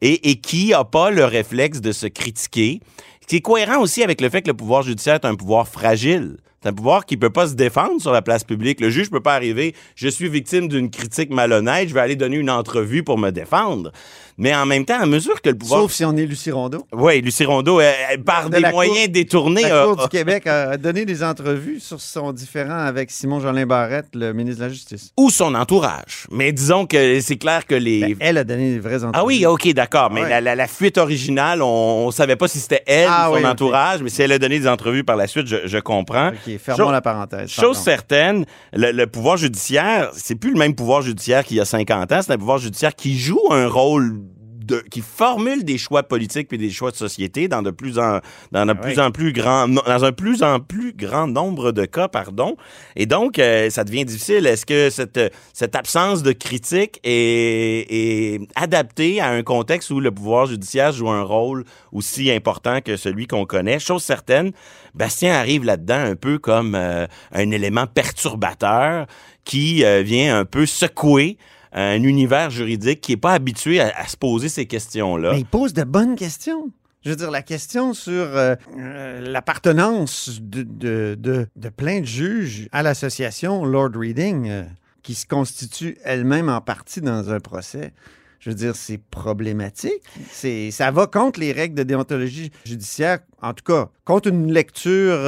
et, 0.00 0.36
qui 0.40 0.68
n'a 0.70 0.84
pas 0.84 1.10
le 1.10 1.24
réflexe 1.24 1.80
de 1.80 1.92
se 1.92 2.06
critiquer. 2.06 2.80
qui 3.28 3.36
est 3.36 3.40
cohérent 3.40 3.80
aussi 3.80 4.02
avec 4.02 4.20
le 4.20 4.28
fait 4.28 4.42
que 4.42 4.48
le 4.48 4.56
pouvoir 4.56 4.82
judiciaire 4.82 5.14
est 5.14 5.24
un 5.24 5.34
pouvoir 5.36 5.68
fragile. 5.68 6.38
C'est 6.62 6.68
un 6.68 6.72
pouvoir 6.72 7.06
qui 7.06 7.16
peut 7.16 7.30
pas 7.30 7.48
se 7.48 7.54
défendre 7.54 8.00
sur 8.00 8.12
la 8.12 8.22
place 8.22 8.44
publique. 8.44 8.80
Le 8.80 8.88
juge 8.88 9.10
peut 9.10 9.20
pas 9.20 9.34
arriver, 9.34 9.74
je 9.96 10.08
suis 10.08 10.28
victime 10.28 10.68
d'une 10.68 10.90
critique 10.90 11.30
malhonnête, 11.30 11.88
je 11.88 11.94
vais 11.94 12.00
aller 12.00 12.14
donner 12.14 12.36
une 12.36 12.50
entrevue 12.50 13.02
pour 13.02 13.18
me 13.18 13.30
défendre. 13.30 13.90
Mais 14.38 14.54
en 14.54 14.66
même 14.66 14.84
temps, 14.84 14.98
à 15.00 15.06
mesure 15.06 15.40
que 15.42 15.50
le 15.50 15.56
pouvoir... 15.58 15.80
Sauf 15.82 15.92
si 15.92 16.04
on 16.04 16.16
est 16.16 16.24
Lucie 16.26 16.50
Rondeau. 16.50 16.86
Oui, 16.92 17.20
Lucie 17.20 17.44
Rondeau, 17.44 17.80
elle, 17.80 18.22
par 18.24 18.48
De 18.50 18.58
des 18.58 18.70
moyens 18.70 19.10
détournés... 19.10 19.62
La 19.62 19.84
Cour 19.84 19.96
du 19.96 20.08
Québec 20.08 20.46
a 20.46 20.76
donné 20.76 21.04
des 21.04 21.22
entrevues 21.22 21.80
sur 21.80 22.00
son 22.00 22.32
différend 22.32 22.78
avec 22.78 23.10
Simon 23.10 23.40
Jolin 23.40 23.66
Barrette, 23.66 24.06
le 24.14 24.32
ministre 24.32 24.60
de 24.60 24.66
la 24.66 24.72
Justice. 24.72 25.10
ou 25.16 25.30
son 25.30 25.54
entourage. 25.54 26.26
Mais 26.30 26.52
disons 26.52 26.86
que 26.86 27.20
c'est 27.20 27.36
clair 27.36 27.66
que 27.66 27.74
les... 27.74 28.00
Ben, 28.00 28.16
elle 28.20 28.38
a 28.38 28.44
donné 28.44 28.70
des 28.72 28.80
vraies 28.80 29.04
entrevues. 29.04 29.12
Ah 29.14 29.24
oui, 29.24 29.44
OK, 29.46 29.68
d'accord. 29.74 30.10
Mais 30.10 30.22
Ouais. 30.22 30.28
la, 30.28 30.40
la- 30.40 30.54
la 30.56 30.66
fuite 30.66 30.98
originale, 30.98 31.60
on, 31.62 32.06
on 32.06 32.10
savait 32.10 32.36
pas 32.36 32.48
si 32.48 32.58
c'était 32.58 32.82
elle 32.86 33.08
Ah 33.10 33.30
ou 33.30 33.34
son 33.36 33.40
oui, 33.42 33.46
entourage, 33.46 34.02
mais 34.02 34.08
si 34.10 34.22
elle 34.22 34.32
a 34.32 34.38
donné 34.38 34.58
des 34.58 34.68
entrevues 34.68 35.04
par 35.04 35.16
la 35.16 35.26
suite, 35.26 35.46
je, 35.46 35.56
je 35.66 35.78
comprends. 35.78 36.28
OK, 36.28 36.56
fermons 36.58 36.84
Chose- 36.84 36.92
la 36.92 37.00
parenthèse. 37.00 37.50
Chose 37.50 37.76
certaine, 37.78 38.44
le, 38.72 38.92
le 38.92 39.06
pouvoir 39.06 39.36
judiciaire, 39.36 40.10
c'est 40.16 40.36
plus 40.36 40.52
le 40.52 40.58
même 40.58 40.74
pouvoir 40.74 41.02
judiciaire 41.02 41.44
qu'il 41.44 41.56
y 41.56 41.60
a 41.60 41.64
50 41.64 42.12
ans, 42.12 42.20
c'est 42.22 42.32
un 42.32 42.38
pouvoir 42.38 42.58
judiciaire 42.58 42.94
qui 42.94 43.18
joue 43.18 43.40
un 43.50 43.66
rôle 43.68 44.20
de, 44.64 44.82
qui 44.90 45.00
formule 45.00 45.64
des 45.64 45.78
choix 45.78 46.02
politiques 46.02 46.48
puis 46.48 46.58
des 46.58 46.70
choix 46.70 46.90
de 46.90 46.96
société 46.96 47.48
dans 47.48 47.62
de 47.62 47.70
plus 47.70 47.98
en 47.98 48.20
dans 48.52 48.66
de 48.66 48.72
Ah 48.72 48.74
plus 48.74 48.96
oui. 48.96 49.00
en 49.00 49.10
plus 49.10 49.32
grand 49.32 49.68
dans 49.68 50.04
un 50.04 50.12
plus 50.12 50.42
en 50.42 50.60
plus 50.60 50.92
grand 50.92 51.26
nombre 51.26 51.72
de 51.72 51.84
cas 51.84 52.08
pardon. 52.08 52.56
Et 52.96 53.06
donc 53.06 53.38
euh, 53.38 53.70
ça 53.70 53.84
devient 53.84 54.04
difficile. 54.04 54.46
Est-ce 54.46 54.66
que 54.66 54.90
cette 54.90 55.20
cette 55.52 55.76
absence 55.76 56.22
de 56.22 56.32
critique 56.32 57.00
est, 57.04 57.86
est 57.90 58.40
adaptée 58.56 59.20
à 59.20 59.30
un 59.30 59.42
contexte 59.42 59.90
où 59.90 60.00
le 60.00 60.10
pouvoir 60.10 60.46
judiciaire 60.46 60.92
joue 60.92 61.10
un 61.10 61.22
rôle 61.22 61.64
aussi 61.92 62.30
important 62.30 62.80
que 62.80 62.96
celui 62.96 63.26
qu'on 63.26 63.46
connaît? 63.46 63.78
Chose 63.78 64.02
certaine 64.02 64.52
Bastien 64.94 65.32
arrive 65.32 65.64
là-dedans 65.64 66.00
un 66.00 66.16
peu 66.16 66.38
comme 66.38 66.74
euh, 66.74 67.06
un 67.32 67.50
élément 67.50 67.86
perturbateur 67.86 69.06
qui 69.44 69.84
euh, 69.84 70.02
vient 70.02 70.38
un 70.38 70.44
peu 70.44 70.66
secouer 70.66 71.38
un 71.72 72.02
univers 72.02 72.50
juridique 72.50 73.00
qui 73.00 73.12
n'est 73.12 73.18
pas 73.18 73.32
habitué 73.32 73.80
à, 73.80 74.06
se 74.06 74.16
poser 74.16 74.48
ces 74.48 74.66
questions-là. 74.66 75.32
Mais 75.32 75.40
il 75.40 75.46
pose 75.46 75.72
de 75.72 75.84
bonnes 75.84 76.16
questions. 76.16 76.70
Je 77.04 77.10
veux 77.10 77.16
dire, 77.16 77.30
la 77.30 77.42
question 77.42 77.94
sur 77.94 78.12
euh, 78.12 78.54
euh, 78.78 79.20
l'appartenance 79.20 80.38
de, 80.40 81.48
plein 81.76 82.00
de 82.00 82.06
juges 82.06 82.68
à 82.70 82.82
l'association 82.82 83.64
Lord 83.64 83.90
Reading, 83.96 84.48
euh, 84.48 84.62
qui 85.02 85.14
se 85.14 85.26
constitue 85.26 85.98
elle-même 86.04 86.48
en 86.48 86.60
partie 86.60 87.00
dans 87.00 87.30
un 87.30 87.40
procès, 87.40 87.92
je 88.38 88.50
veux 88.50 88.56
dire, 88.56 88.76
c'est 88.76 88.98
problématique. 88.98 90.02
C'est, 90.30 90.70
ça 90.70 90.92
va 90.92 91.08
contre 91.08 91.40
les 91.40 91.52
règles 91.52 91.74
de 91.74 91.82
déontologie 91.82 92.52
judiciaire, 92.64 93.18
en 93.40 93.52
tout 93.52 93.64
cas, 93.64 93.88
contre 94.04 94.28
une 94.28 94.52
lecture 94.52 95.18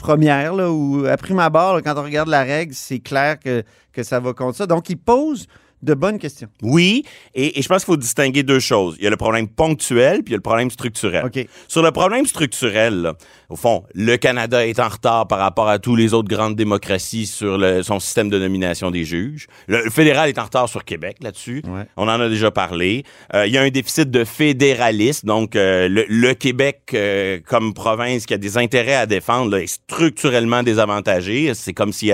première, 0.00 0.54
là, 0.54 0.70
où 0.70 1.04
à 1.06 1.16
prime 1.16 1.38
abord, 1.38 1.80
quand 1.82 1.96
on 1.96 2.02
regarde 2.02 2.28
la 2.28 2.42
règle, 2.42 2.74
c'est 2.74 2.98
clair 2.98 3.38
que, 3.38 3.62
que 3.92 4.02
ça 4.02 4.18
va 4.18 4.32
contre 4.32 4.56
ça. 4.56 4.66
Donc, 4.66 4.90
il 4.90 4.96
pose 4.96 5.46
de 5.82 5.94
bonnes 5.94 6.18
questions. 6.18 6.48
Oui, 6.62 7.04
et, 7.34 7.58
et 7.58 7.62
je 7.62 7.68
pense 7.68 7.84
qu'il 7.84 7.92
faut 7.92 7.96
distinguer 7.96 8.42
deux 8.42 8.60
choses. 8.60 8.96
Il 8.98 9.04
y 9.04 9.06
a 9.06 9.10
le 9.10 9.16
problème 9.16 9.48
ponctuel, 9.48 10.22
puis 10.22 10.28
il 10.28 10.32
y 10.32 10.34
a 10.34 10.36
le 10.38 10.42
problème 10.42 10.70
structurel. 10.70 11.24
Sur 11.68 11.82
le 11.82 11.90
problème 11.90 12.26
structurel, 12.26 13.02
là, 13.02 13.14
au 13.48 13.56
fond, 13.56 13.84
le 13.94 14.16
Canada 14.16 14.66
est 14.66 14.78
en 14.78 14.88
retard 14.88 15.26
par 15.26 15.38
rapport 15.38 15.68
à 15.68 15.78
tous 15.78 15.96
les 15.96 16.12
autres 16.14 16.28
grandes 16.28 16.56
démocraties 16.56 17.26
sur 17.26 17.58
le- 17.58 17.82
son 17.82 17.98
système 17.98 18.28
de 18.28 18.38
nomination 18.38 18.90
des 18.90 19.04
juges. 19.04 19.46
Le, 19.68 19.82
le 19.84 19.90
fédéral 19.90 20.28
est 20.28 20.38
en 20.38 20.44
retard 20.44 20.68
sur 20.68 20.84
Québec 20.84 21.16
là-dessus. 21.22 21.62
Ouais. 21.66 21.86
On 21.96 22.04
en 22.04 22.20
a 22.20 22.28
déjà 22.28 22.50
parlé. 22.50 23.04
Euh, 23.34 23.46
Il 23.46 23.52
y 23.52 23.58
a 23.58 23.62
un 23.62 23.70
déficit 23.70 24.10
de 24.10 24.24
fédéralisme, 24.24 25.26
donc 25.26 25.56
euh, 25.56 25.88
le, 25.88 26.04
le 26.08 26.34
Québec 26.34 26.82
euh, 26.94 27.40
comme 27.46 27.72
province 27.74 28.26
qui 28.26 28.34
a 28.34 28.38
des 28.38 28.58
intérêts 28.58 28.94
à 28.94 29.06
défendre 29.06 29.50
là, 29.52 29.62
est 29.62 29.66
structurellement 29.66 30.62
désavantagé. 30.62 31.52
C'est 31.54 31.72
comme 31.72 31.92
si 31.92 32.10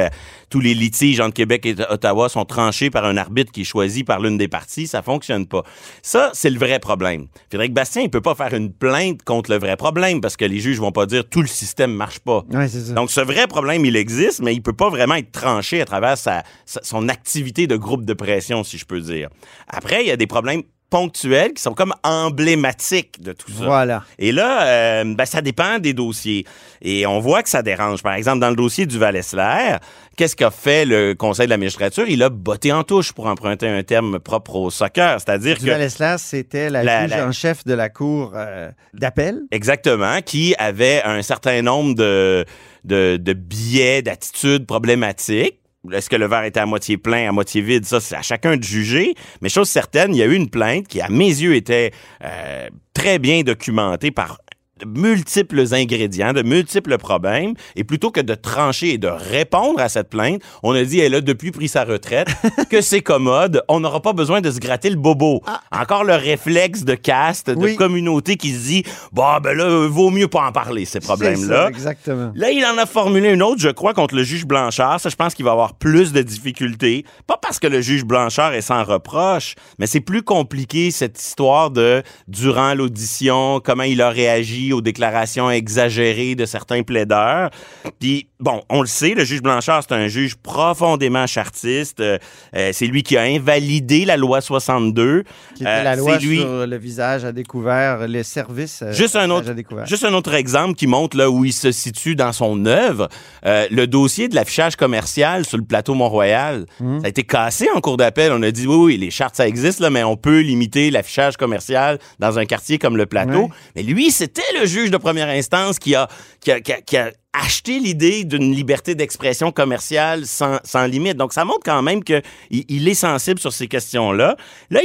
tous 0.51 0.61
les 0.61 0.75
litiges 0.75 1.21
entre 1.21 1.35
Québec 1.35 1.67
et 1.67 1.75
Ottawa 1.91 2.29
sont 2.29 2.45
tranchés 2.45 2.91
par 2.91 3.05
un 3.05 3.17
arbitre 3.17 3.53
qui 3.57 3.63
est 3.63 3.65
choisi 3.65 4.05
par 4.05 4.21
l'une 4.21 4.37
des 4.37 4.49
parties. 4.49 4.87
Ça 4.87 5.01
fonctionne 5.01 5.47
pas. 5.47 5.63
Ça, 6.03 6.31
c'est 6.35 6.51
le 6.51 6.59
vrai 6.59 6.79
problème. 6.79 7.27
Frédéric 7.49 7.73
Bastien, 7.73 8.03
il 8.03 8.11
peut 8.11 8.21
pas 8.21 8.35
faire 8.35 8.53
une 8.53 8.71
plainte 8.71 9.23
contre 9.23 9.51
le 9.51 9.59
vrai 9.59 9.77
problème 9.79 10.21
parce 10.21 10.37
que 10.37 10.45
les 10.45 10.59
juges 10.61 10.79
vont 10.79 10.93
pas 10.93 11.07
dire 11.07 11.27
tout 11.27 11.41
le 11.41 11.47
système 11.47 11.91
marche 11.95 12.19
pas. 12.19 12.45
Ouais, 12.53 12.69
c'est 12.69 12.81
ça. 12.83 12.93
Donc, 12.93 13.11
ce 13.11 13.23
vrai 13.23 13.47
problème, 13.47 13.87
il 13.87 13.97
existe, 13.97 14.43
mais 14.43 14.55
il 14.55 14.61
peut 14.61 14.75
pas 14.75 14.91
vraiment 14.91 15.15
être 15.15 15.33
tranché 15.33 15.81
à 15.81 15.87
travers 15.87 16.19
sa, 16.19 16.43
sa- 16.67 16.83
son 16.83 17.09
activité 17.09 17.67
de 17.67 17.77
groupe 17.77 18.05
de 18.05 18.13
pression, 18.13 18.63
si 18.63 18.77
je 18.77 18.85
peux 18.85 19.01
dire. 19.01 19.31
Après, 19.69 20.03
il 20.05 20.09
y 20.09 20.11
a 20.11 20.17
des 20.19 20.27
problèmes 20.27 20.63
ponctuels 20.91 21.53
qui 21.53 21.63
sont 21.63 21.75
comme 21.75 21.93
emblématiques 22.05 23.21
de 23.21 23.33
tout 23.33 23.51
ça. 23.51 23.65
Voilà. 23.65 24.05
Et 24.19 24.33
là, 24.33 24.67
euh, 24.67 25.05
ben, 25.17 25.25
ça 25.25 25.43
dépend 25.43 25.79
des 25.79 25.93
dossiers. 25.95 26.45
Et 26.83 27.07
on 27.07 27.19
voit 27.19 27.43
que 27.43 27.49
ça 27.49 27.63
dérange. 27.63 28.03
Par 28.03 28.15
exemple, 28.15 28.39
dans 28.39 28.51
le 28.51 28.57
dossier 28.57 28.87
du 28.87 28.99
Val-Esler, 28.99 29.77
qu'est-ce 30.17 30.37
qu'a 30.37 30.51
fait 30.51 30.85
le 30.85 31.15
Conseil 31.15 31.47
de 31.47 31.51
la 31.51 31.57
magistrature? 31.57 32.05
Il 32.09 32.23
a 32.23 32.29
botté 32.29 32.73
en 32.73 32.85
touche, 32.85 33.13
pour 33.13 33.27
emprunter 33.27 33.67
un 33.69 33.83
terme 33.83 34.21
propre 34.21 34.55
au 34.57 34.71
soccer. 34.71 35.21
C'est-à-dire 35.21 35.57
que... 35.57 35.63
Duval 35.65 35.83
Eslas, 35.83 36.23
c'était 36.23 36.71
la, 36.71 36.83
La- 36.85 37.03
juge 37.03 37.11
la- 37.17 37.27
en 37.27 37.33
chef 37.33 37.65
de 37.65 37.75
la 37.75 37.89
cour 37.89 38.33
euh, 38.35 38.71
d'appel. 38.95 39.41
Exactement, 39.51 40.21
qui 40.23 40.55
avait 40.59 41.03
un 41.05 41.23
certain 41.23 41.63
nombre 41.63 41.95
de, 41.95 42.45
de, 42.85 43.17
de 43.17 43.33
biais, 43.33 44.03
d'attitudes 44.03 44.67
problématiques. 44.67 45.59
Est-ce 45.93 46.11
que 46.11 46.17
le 46.17 46.27
verre 46.27 46.45
était 46.45 46.61
à 46.61 46.67
moitié 46.67 46.97
plein, 46.97 47.29
à 47.29 47.33
moitié 47.33 47.63
vide? 47.63 47.85
Ça, 47.85 48.01
c'est 48.01 48.17
à 48.17 48.23
chacun 48.23 48.57
de 48.57 48.63
juger. 48.63 49.15
Mais 49.41 49.49
chose 49.49 49.69
certaine, 49.69 50.15
il 50.15 50.19
y 50.19 50.23
a 50.23 50.27
eu 50.27 50.35
une 50.35 50.51
plainte 50.51 50.89
qui, 50.89 51.01
à 51.01 51.09
mes 51.09 51.29
yeux, 51.29 51.55
était 51.55 51.93
euh, 52.25 52.69
très 52.95 53.19
bien 53.19 53.43
documentée 53.43 54.11
par 54.11 54.39
de 54.79 54.85
multiples 54.85 55.73
ingrédients, 55.73 56.33
de 56.33 56.43
multiples 56.43 56.99
problèmes, 56.99 57.55
et 57.77 57.85
plutôt 57.85 58.11
que 58.11 58.21
de 58.21 58.35
trancher 58.35 58.95
et 58.95 58.99
de 58.99 59.09
répondre 59.09 59.81
à 59.81 59.89
cette 59.89 60.11
plainte, 60.11 60.43
on 60.63 60.73
a 60.73 60.85
dit, 60.85 61.01
elle 61.01 61.15
a 61.15 61.21
depuis 61.23 61.51
pris 61.51 61.69
sa 61.69 61.85
retraite, 61.85 62.29
que 62.71 62.81
c'est 62.83 63.01
commode, 63.01 63.63
on 63.69 63.81
n'aura 63.81 64.03
pas 64.03 64.13
besoin 64.13 64.41
de 64.41 64.51
se 64.51 64.59
gratter 64.59 64.91
le 64.91 64.97
bobo. 64.97 65.41
Encore 65.73 66.05
le 66.05 66.15
réflexe 66.15 66.85
de 66.85 66.95
caste, 66.95 67.49
de 67.51 67.57
Oui. 67.57 67.77
communauté 67.77 68.37
qui 68.37 68.51
se 68.53 68.67
dit, 68.67 68.85
bah 69.13 69.41
ben 69.43 69.57
là, 69.57 69.87
vaut 69.89 70.11
mieux 70.11 70.29
pas 70.29 70.47
en 70.47 70.53
parler, 70.53 70.85
ces 70.85 71.01
problèmes-là. 71.01 71.69
Exactement. 71.69 72.33
Là, 72.35 72.51
il 72.51 72.65
en 72.67 72.77
a 72.77 72.85
formulé 72.87 73.31
une 73.33 73.43
autre, 73.43 73.61
je 73.61 73.71
crois, 73.71 73.95
contre 73.95 74.15
le 74.15 74.25
juge 74.25 74.45
Blanchard. 74.47 75.01
Ça, 75.01 75.09
je 75.09 75.17
pense 75.17 75.35
qu'il 75.35 75.45
va 75.45 75.53
avoir 75.53 75.75
plus 75.75 76.13
de 76.13 76.21
difficultés. 76.23 77.05
Pas 77.27 77.39
parce 77.41 77.59
que 77.59 77.67
le 77.67 77.81
juge 77.81 78.05
Blanchard 78.05 78.53
est 78.53 78.61
sans 78.61 78.85
reproche, 78.85 79.55
mais 79.79 79.87
c'est 79.87 80.01
plus 80.01 80.23
compliqué, 80.23 80.91
cette 80.91 81.19
histoire 81.21 81.71
de, 81.71 82.03
durant 82.29 82.75
l'audition, 82.75 83.61
comment 83.65 83.85
il 83.85 84.03
a 84.03 84.11
réagi 84.11 84.66
aux 84.73 84.81
déclarations 84.81 85.51
exagérées 85.51 86.35
de 86.35 86.45
certains 86.45 86.83
plaideurs. 86.83 87.51
Puis, 87.99 88.29
bon, 88.41 88.63
on 88.69 88.81
le 88.81 88.87
sait, 88.87 89.15
le 89.15 89.25
juge 89.25 89.43
Blanchard, 89.43 89.83
c'est 89.89 89.95
un 89.95 90.09
juge 90.09 90.35
profondément 90.37 91.27
chartiste. 91.27 92.01
Euh, 92.01 92.19
euh, 92.55 92.71
c'est 92.73 92.87
lui 92.87 93.03
qui 93.03 93.17
a 93.17 93.23
invalidé 93.23 94.05
la 94.05 94.17
loi 94.17 94.41
62. 94.41 95.23
Qui 95.55 95.63
était 95.63 95.71
Euh, 95.71 95.83
la 95.83 95.97
loi 95.97 96.19
lui- 96.19 96.39
sur 96.39 96.67
le 96.67 96.77
visage 96.77 97.25
à 97.25 97.33
découvert, 97.33 98.07
les 98.07 98.23
services 98.23 98.83
Juste 98.91 99.17
un 99.17 99.31
autre, 99.31 99.51
à 99.51 99.55
découvert. 99.55 99.87
juste 99.87 100.05
un 100.05 100.13
autre 100.15 100.35
exemple 100.35 100.75
qui 100.75 100.87
montre 100.87 101.17
là 101.17 101.31
où 101.31 101.45
il 101.45 101.53
se 101.53 101.73
situe 101.73 102.15
dans 102.17 102.33
son 102.33 102.67
œuvre. 102.67 103.09
Euh, 103.45 103.67
le 103.71 103.87
dossier 103.87 104.29
de 104.29 104.35
l'affichage 104.35 104.77
commercial 104.77 105.45
sur 105.45 105.59
le 105.59 105.65
plateau 105.65 105.95
Mont-Royal, 105.95 106.67
Mhm. 106.81 107.01
ça 107.01 107.07
a 107.07 107.09
été 107.09 107.23
cassé 107.23 107.69
en 107.75 107.81
cours 107.81 107.97
d'appel. 107.97 108.33
On 108.33 108.43
a 108.43 108.51
dit 108.51 108.67
oui, 108.67 108.77
oui, 108.77 108.97
les 108.99 109.11
chartes 109.11 109.37
ça 109.37 109.47
existe 109.49 109.81
là, 109.81 109.91
mais 109.91 110.03
on 110.05 110.17
peut 110.17 110.41
limiter 110.41 110.91
l'affichage 110.91 111.37
commercial 111.37 111.99
dans 112.19 112.39
un 112.39 112.45
quartier 112.45 112.79
comme 112.79 112.97
le 112.97 113.07
plateau. 113.07 113.51
Mais 113.75 113.83
lui, 113.83 114.11
c'était 114.11 114.43
le 114.61 114.67
juge 114.67 114.91
de 114.91 114.97
première 114.97 115.29
instance 115.29 115.79
qui 115.79 115.95
a, 115.95 116.09
qui 116.41 116.51
a, 116.53 116.61
qui 116.61 116.73
a- 116.73 116.81
qui 116.81 116.97
a 116.97 117.11
acheté 117.45 117.79
l'idée 117.79 118.25
d'une 118.25 118.55
liberté 118.55 118.95
d'expression 118.95 119.53
commerciale 119.53 120.27
sans, 120.27 120.59
sans 120.65 120.87
limite. 120.87 121.17
Donc 121.17 121.33
ça 121.33 121.45
montre 121.45 121.65
quand 121.65 121.83
même 121.83 122.03
qu'il 122.03 122.23
il 122.51 122.89
est 122.89 122.95
sensible 122.95 123.39
sur 123.39 123.53
ces 123.53 123.69
questions-là. 123.69 124.37
Là, 124.71 124.81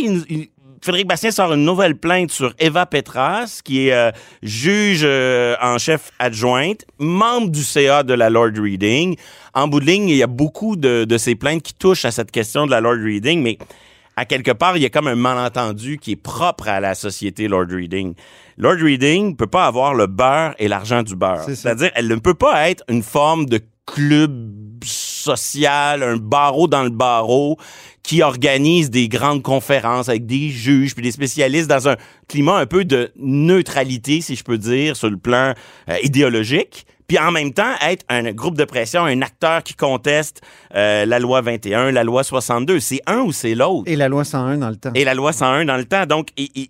Frédéric 0.84 1.08
Bastien 1.08 1.30
sort 1.30 1.54
une 1.54 1.64
nouvelle 1.64 1.96
plainte 1.96 2.32
sur 2.32 2.56
Eva 2.58 2.88
Petras, 2.88 3.62
qui 3.64 3.88
est 3.88 3.94
euh, 3.94 4.10
juge 4.42 5.02
euh, 5.04 5.56
en 5.62 5.78
chef 5.78 6.12
adjointe, 6.18 6.86
membre 6.98 7.52
du 7.52 7.64
CA 7.64 8.02
de 8.02 8.16
la 8.16 8.32
Lord 8.32 8.54
Reading. 8.58 9.16
En 9.54 9.68
bout 9.68 9.80
de 9.80 9.86
ligne, 9.86 10.10
il 10.10 10.16
y 10.16 10.24
a 10.24 10.28
beaucoup 10.28 10.76
de, 10.76 11.06
de 11.06 11.18
ces 11.20 11.36
plaintes 11.36 11.62
qui 11.62 11.76
touchent 11.76 12.06
à 12.06 12.12
cette 12.12 12.32
question 12.32 12.66
de 12.66 12.72
la 12.72 12.82
Lord 12.82 12.98
Reading, 13.04 13.44
mais 13.44 13.60
à 14.16 14.26
quelque 14.26 14.52
part, 14.52 14.78
il 14.78 14.84
y 14.84 14.86
a 14.86 14.90
comme 14.90 15.08
un 15.08 15.16
malentendu 15.16 15.98
qui 15.98 16.12
est 16.12 16.22
propre 16.22 16.68
à 16.68 16.80
la 16.80 16.96
société 16.96 17.48
Lord 17.48 17.68
Reading. 17.70 18.14
Lord 18.58 18.78
Reading 18.82 19.36
peut 19.36 19.48
pas 19.48 19.66
avoir 19.66 19.94
le 19.94 20.08
beurre 20.08 20.54
et 20.60 20.68
l'argent 20.68 21.04
du 21.04 21.16
beurre. 21.16 21.44
C'est-à-dire, 21.46 21.92
elle 21.96 22.08
ne 22.08 22.16
peut 22.16 22.34
pas 22.34 22.70
être 22.70 22.84
une 22.90 23.04
forme 23.04 23.46
de 23.46 23.62
club 23.86 24.84
social, 24.84 26.04
un 26.04 26.18
barreau 26.18 26.68
dans 26.68 26.84
le 26.84 26.90
barreau 26.90 27.58
qui 28.04 28.22
organise 28.22 28.90
des 28.90 29.08
grandes 29.08 29.44
conférences 29.44 30.10
avec 30.10 30.26
des 30.26 30.50
juges 30.50 30.94
puis 30.96 31.04
des 31.04 31.12
spécialistes 31.12 31.70
dans 31.70 31.88
un 31.88 31.96
climat 32.28 32.58
un 32.58 32.66
peu 32.66 32.84
de 32.84 33.12
neutralité, 33.18 34.22
si 34.22 34.36
je 34.36 34.44
peux 34.44 34.58
dire, 34.58 34.96
sur 34.96 35.10
le 35.10 35.18
plan 35.18 35.54
euh, 35.90 35.98
idéologique. 36.04 36.86
Puis 37.12 37.20
en 37.20 37.32
même 37.32 37.52
temps, 37.52 37.74
être 37.86 38.06
un 38.08 38.32
groupe 38.32 38.56
de 38.56 38.64
pression, 38.64 39.04
un 39.04 39.22
acteur 39.22 39.64
qui 39.64 39.74
conteste 39.74 40.40
euh, 40.74 41.06
la 41.06 41.20
loi 41.20 41.42
21, 41.42 41.92
la 41.92 42.06
loi 42.06 42.24
62. 42.24 42.80
C'est 42.80 43.02
un 43.06 43.20
ou 43.20 43.34
c'est 43.34 43.54
l'autre? 43.54 43.84
Et 43.92 43.98
la 43.98 44.08
loi 44.08 44.24
101 44.24 44.60
dans 44.60 44.70
le 44.70 44.78
temps. 44.78 44.92
et 44.96 45.04
la 45.04 45.14
loi 45.14 45.34
101 45.34 45.66
dans 45.66 45.76
le 45.76 45.84
temps. 45.84 46.06
Donc, 46.06 46.30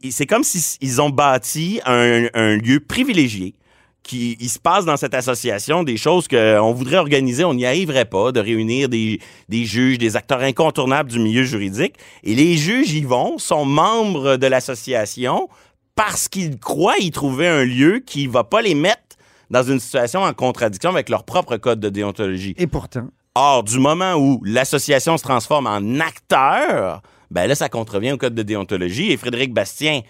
c'est 0.09 0.25
comme 0.25 0.43
s'ils 0.43 0.99
ont 0.99 1.11
bâti 1.11 1.79
un, 1.85 2.25
un 2.33 2.57
lieu 2.57 2.79
privilégié 2.79 3.53
qui 4.01 4.35
il 4.39 4.49
se 4.49 4.57
passe 4.57 4.83
dans 4.83 4.97
cette 4.97 5.13
association 5.13 5.83
des 5.83 5.97
choses 5.97 6.27
qu'on 6.27 6.73
voudrait 6.73 6.97
organiser, 6.97 7.43
on 7.43 7.53
n'y 7.53 7.67
arriverait 7.67 8.05
pas, 8.05 8.31
de 8.31 8.39
réunir 8.39 8.89
des, 8.89 9.19
des 9.47 9.65
juges, 9.65 9.99
des 9.99 10.15
acteurs 10.15 10.41
incontournables 10.41 11.11
du 11.11 11.19
milieu 11.19 11.43
juridique. 11.43 11.97
Et 12.23 12.33
les 12.33 12.57
juges 12.57 12.91
y 12.93 13.03
vont, 13.03 13.37
sont 13.37 13.63
membres 13.63 14.37
de 14.37 14.47
l'association 14.47 15.49
parce 15.95 16.27
qu'ils 16.27 16.57
croient 16.57 16.97
y 16.97 17.11
trouver 17.11 17.47
un 17.47 17.63
lieu 17.63 18.01
qui 18.03 18.25
va 18.25 18.43
pas 18.43 18.63
les 18.63 18.73
mettre 18.73 19.10
dans 19.51 19.63
une 19.63 19.79
situation 19.79 20.23
en 20.23 20.33
contradiction 20.33 20.89
avec 20.89 21.09
leur 21.09 21.23
propre 21.23 21.57
code 21.57 21.79
de 21.79 21.89
déontologie. 21.89 22.55
Et 22.57 22.65
pourtant, 22.67 23.07
Or, 23.35 23.63
du 23.63 23.79
moment 23.79 24.15
où 24.15 24.41
l'association 24.43 25.17
se 25.17 25.23
transforme 25.23 25.65
en 25.67 25.99
acteur, 26.01 27.01
ben 27.29 27.47
là, 27.47 27.55
ça 27.55 27.69
contrevient 27.69 28.11
au 28.11 28.17
code 28.17 28.35
de 28.35 28.43
déontologie. 28.43 29.11
Et 29.11 29.15
Frédéric 29.17 29.53
Bastien, 29.53 30.01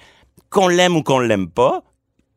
qu'on 0.50 0.68
l'aime 0.68 0.96
ou 0.96 1.04
qu'on 1.04 1.20
l'aime 1.20 1.48
pas, 1.48 1.84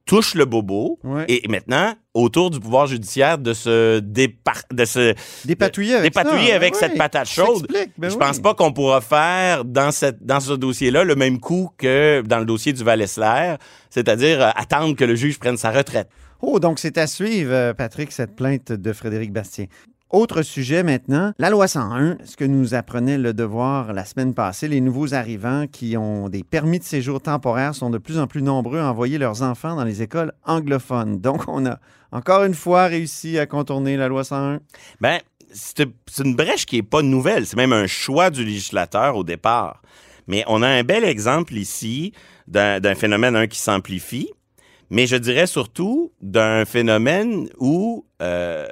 touche 0.04 0.34
le 0.34 0.44
bobo. 0.44 0.98
Ouais. 1.02 1.24
Et 1.28 1.48
maintenant, 1.48 1.94
autour 2.12 2.50
du 2.50 2.60
pouvoir 2.60 2.86
judiciaire, 2.86 3.38
de 3.38 3.54
se, 3.54 4.00
dépar- 4.00 4.70
de 4.70 4.84
se 4.84 5.14
dépatouiller 5.46 5.94
avec 5.94 6.12
dépatouiller 6.12 6.50
ça, 6.50 6.56
avec 6.56 6.74
cette 6.74 6.98
patate 6.98 7.28
chaude. 7.28 7.66
ben 7.70 8.10
je 8.10 8.14
oui. 8.14 8.18
pense 8.18 8.38
pas 8.40 8.52
qu'on 8.52 8.72
pourra 8.72 9.00
faire 9.00 9.64
dans, 9.64 9.90
cette, 9.90 10.22
dans 10.24 10.40
ce 10.40 10.52
dossier-là 10.52 11.04
le 11.04 11.14
même 11.16 11.40
coup 11.40 11.70
que 11.78 12.22
dans 12.26 12.38
le 12.40 12.44
dossier 12.44 12.74
du 12.74 12.84
Val-Esler, 12.84 13.54
c'est-à-dire 13.88 14.42
euh, 14.42 14.50
attendre 14.54 14.94
que 14.96 15.04
le 15.04 15.14
juge 15.14 15.38
prenne 15.38 15.56
sa 15.56 15.70
retraite. 15.70 16.10
Oh, 16.40 16.60
donc 16.60 16.78
c'est 16.78 16.98
à 16.98 17.06
suivre, 17.06 17.52
euh, 17.52 17.74
Patrick, 17.74 18.12
cette 18.12 18.36
plainte 18.36 18.72
de 18.72 18.92
Frédéric 18.92 19.32
Bastien. 19.32 19.66
Autre 20.10 20.42
sujet 20.42 20.84
maintenant, 20.84 21.32
la 21.38 21.50
loi 21.50 21.66
101, 21.66 22.18
ce 22.24 22.36
que 22.36 22.44
nous 22.44 22.74
apprenait 22.74 23.18
le 23.18 23.32
devoir 23.32 23.92
la 23.92 24.04
semaine 24.04 24.32
passée, 24.32 24.68
les 24.68 24.80
nouveaux 24.80 25.12
arrivants 25.12 25.66
qui 25.66 25.96
ont 25.96 26.28
des 26.28 26.44
permis 26.44 26.78
de 26.78 26.84
séjour 26.84 27.20
temporaires 27.20 27.74
sont 27.74 27.90
de 27.90 27.98
plus 27.98 28.18
en 28.18 28.28
plus 28.28 28.42
nombreux 28.42 28.78
à 28.78 28.88
envoyer 28.88 29.18
leurs 29.18 29.42
enfants 29.42 29.74
dans 29.74 29.82
les 29.82 30.02
écoles 30.02 30.32
anglophones. 30.44 31.20
Donc 31.20 31.48
on 31.48 31.66
a 31.66 31.80
encore 32.12 32.44
une 32.44 32.54
fois 32.54 32.86
réussi 32.86 33.40
à 33.40 33.46
contourner 33.46 33.96
la 33.96 34.06
loi 34.06 34.22
101. 34.22 34.60
Ben, 35.00 35.18
c'est 35.52 35.88
une 36.18 36.36
brèche 36.36 36.66
qui 36.66 36.76
est 36.76 36.82
pas 36.82 37.02
nouvelle. 37.02 37.44
C'est 37.46 37.56
même 37.56 37.72
un 37.72 37.88
choix 37.88 38.30
du 38.30 38.44
législateur 38.44 39.16
au 39.16 39.24
départ. 39.24 39.82
Mais 40.26 40.44
on 40.46 40.62
a 40.62 40.68
un 40.68 40.84
bel 40.84 41.04
exemple 41.04 41.54
ici 41.54 42.12
d'un 42.46 42.94
phénomène 42.94 43.48
qui 43.48 43.58
s'amplifie, 43.58 44.30
mais 44.94 45.08
je 45.08 45.16
dirais 45.16 45.48
surtout 45.48 46.12
d'un 46.22 46.64
phénomène 46.64 47.48
où 47.58 48.06
euh, 48.22 48.66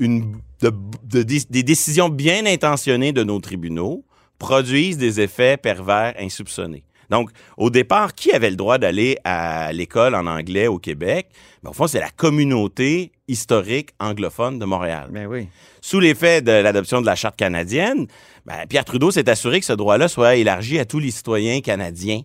une, 0.00 0.32
de- 0.60 0.72
de- 1.04 1.22
des- 1.22 1.62
décisions 1.62 2.08
bien 2.08 2.44
intentionnées 2.46 3.12
de 3.12 3.22
nos 3.22 3.38
tribunaux 3.38 4.04
produisent 4.38 4.98
des 4.98 5.20
effets 5.20 5.56
pervers 5.56 6.14
insoupçonnés. 6.18 6.82
Donc, 7.10 7.30
au 7.56 7.70
départ, 7.70 8.14
qui 8.14 8.32
avait 8.32 8.50
le 8.50 8.56
droit 8.56 8.78
d'aller 8.78 9.18
à 9.22 9.72
l'école 9.72 10.14
en 10.16 10.26
anglais 10.26 10.66
au 10.66 10.78
Québec? 10.78 11.28
Ben, 11.62 11.70
au 11.70 11.72
fond, 11.74 11.86
c'est 11.86 12.00
la 12.00 12.10
communauté 12.10 13.12
historique 13.28 13.90
anglophone 14.00 14.58
de 14.58 14.64
Montréal 14.64 15.10
Ben 15.12 15.26
oui. 15.26 15.46
sous 15.80 16.00
l'effet 16.00 16.42
de 16.42 16.50
l'adoption 16.50 17.00
de 17.00 17.06
la 17.06 17.14
charte 17.14 17.36
canadienne, 17.36 18.06
ben, 18.46 18.66
Pierre 18.68 18.84
Trudeau 18.84 19.10
s'est 19.12 19.28
assuré 19.30 19.60
que 19.60 19.66
ce 19.66 19.74
droit-là 19.74 20.08
soit 20.08 20.34
élargi 20.36 20.78
à 20.80 20.84
tous 20.86 20.98
les 20.98 21.12
citoyens 21.12 21.60
canadiens. 21.60 22.22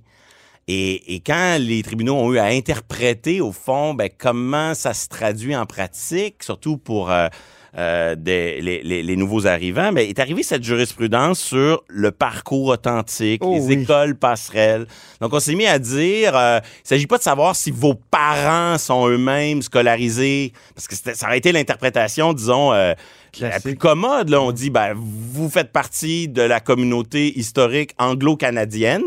Et, 0.67 1.15
et 1.15 1.19
quand 1.21 1.57
les 1.59 1.81
tribunaux 1.81 2.15
ont 2.15 2.33
eu 2.33 2.39
à 2.39 2.45
interpréter, 2.45 3.39
au 3.39 3.51
fond, 3.53 3.93
ben, 3.93 4.09
comment 4.17 4.73
ça 4.73 4.93
se 4.93 5.07
traduit 5.07 5.55
en 5.55 5.65
pratique, 5.65 6.43
surtout 6.43 6.77
pour 6.77 7.09
euh, 7.09 7.27
euh, 7.77 8.15
des- 8.15 8.59
les, 8.59 8.83
les- 8.83 9.03
les 9.03 9.15
nouveaux 9.15 9.47
arrivants, 9.47 9.93
ben, 9.93 10.05
est 10.05 10.19
arrivée 10.19 10.43
cette 10.43 10.63
jurisprudence 10.63 11.39
sur 11.39 11.83
le 11.87 12.11
parcours 12.11 12.67
authentique, 12.67 13.41
Oh 13.45 13.53
les 13.53 13.61
oui. 13.67 13.81
écoles 13.83 14.15
passerelles. 14.15 14.87
Donc, 15.21 15.33
on 15.33 15.39
s'est 15.39 15.55
mis 15.55 15.67
à 15.67 15.79
dire, 15.79 16.35
euh, 16.35 16.59
il 16.83 16.87
s'agit 16.87 17.07
pas 17.07 17.17
de 17.17 17.23
savoir 17.23 17.55
si 17.55 17.71
vos 17.71 17.93
parents 17.93 18.77
sont 18.77 19.07
eux-mêmes 19.07 19.61
scolarisés, 19.61 20.51
parce 20.75 20.87
que 20.87 20.95
ça 20.95 21.27
aurait 21.27 21.37
été 21.37 21.51
l'interprétation, 21.53 22.33
disons, 22.33 22.73
euh, 22.73 22.93
la 23.39 23.59
plus 23.59 23.77
commode. 23.77 24.29
Là, 24.29 24.41
on 24.41 24.51
dit, 24.51 24.69
ben, 24.71 24.93
vous 24.95 25.49
faites 25.49 25.71
partie 25.71 26.27
de 26.27 26.41
la 26.41 26.59
communauté 26.59 27.37
historique 27.39 27.91
anglo-canadienne 27.99 29.03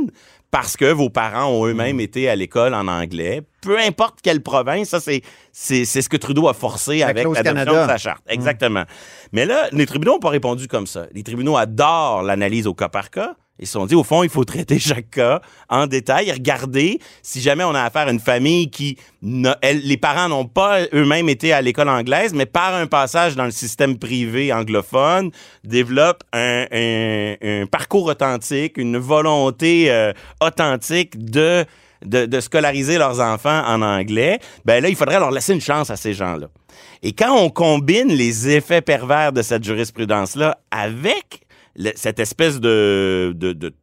parce 0.50 0.76
que 0.76 0.90
vos 0.92 1.10
parents 1.10 1.46
ont 1.50 1.66
eux-mêmes 1.66 1.96
Mm. 1.96 2.00
été 2.00 2.28
à 2.28 2.36
l'école 2.36 2.74
en 2.74 2.88
anglais. 2.88 3.42
Peu 3.62 3.78
importe 3.78 4.20
quelle 4.22 4.42
province, 4.42 4.88
ça, 4.88 5.00
c'est, 5.00 5.22
c'est, 5.52 5.84
c'est 5.84 6.02
ce 6.02 6.08
que 6.08 6.16
Trudeau 6.16 6.48
a 6.48 6.54
forcé 6.54 6.98
La 6.98 7.08
avec 7.08 7.24
l'adoption 7.24 7.82
de 7.82 7.88
sa 7.88 7.98
charte. 7.98 8.22
Exactement. 8.28 8.84
Mais 9.32 9.46
là, 9.46 9.68
les 9.72 9.86
tribunaux 9.86 10.14
n'ont 10.14 10.18
pas 10.18 10.30
répondu 10.30 10.66
comme 10.66 10.86
ça. 10.86 11.06
Les 11.12 11.22
tribunaux 11.22 11.56
adorent 11.56 12.22
l'analyse 12.22 12.66
au 12.66 12.74
cas 12.74 12.88
par 12.88 13.10
cas. 13.10 13.36
Ils 13.60 13.66
se 13.66 13.74
sont 13.74 13.84
dit, 13.84 13.94
au 13.94 14.02
fond, 14.02 14.22
il 14.22 14.30
faut 14.30 14.44
traiter 14.44 14.78
chaque 14.78 15.10
cas 15.10 15.40
en 15.68 15.86
détail 15.86 16.32
regarder 16.32 16.98
si 17.22 17.40
jamais 17.40 17.62
on 17.62 17.74
a 17.74 17.82
affaire 17.82 18.08
à 18.08 18.10
une 18.10 18.20
famille 18.20 18.70
qui, 18.70 18.96
les 19.22 19.96
parents 19.98 20.28
n'ont 20.28 20.46
pas 20.46 20.80
eux-mêmes 20.94 21.28
été 21.28 21.52
à 21.52 21.60
l'école 21.60 21.90
anglaise, 21.90 22.32
mais 22.32 22.46
par 22.46 22.74
un 22.74 22.86
passage 22.86 23.36
dans 23.36 23.44
le 23.44 23.50
système 23.50 23.98
privé 23.98 24.52
anglophone, 24.52 25.30
développent 25.62 26.24
un, 26.32 27.66
parcours 27.70 28.06
authentique, 28.06 28.78
une 28.78 28.96
volonté 28.96 29.90
euh, 29.90 30.12
authentique 30.40 31.22
de, 31.22 31.64
de, 32.04 32.24
de 32.24 32.40
scolariser 32.40 32.96
leurs 32.96 33.20
enfants 33.20 33.62
en 33.66 33.82
anglais. 33.82 34.38
Ben 34.64 34.82
là, 34.82 34.88
il 34.88 34.96
faudrait 34.96 35.20
leur 35.20 35.30
laisser 35.30 35.52
une 35.52 35.60
chance 35.60 35.90
à 35.90 35.96
ces 35.96 36.14
gens-là. 36.14 36.48
Et 37.02 37.12
quand 37.12 37.36
on 37.36 37.50
combine 37.50 38.08
les 38.08 38.48
effets 38.48 38.80
pervers 38.80 39.32
de 39.32 39.42
cette 39.42 39.64
jurisprudence-là 39.64 40.58
avec 40.70 41.46
cette 41.94 42.18
espèce 42.18 42.60
de, 42.60 43.34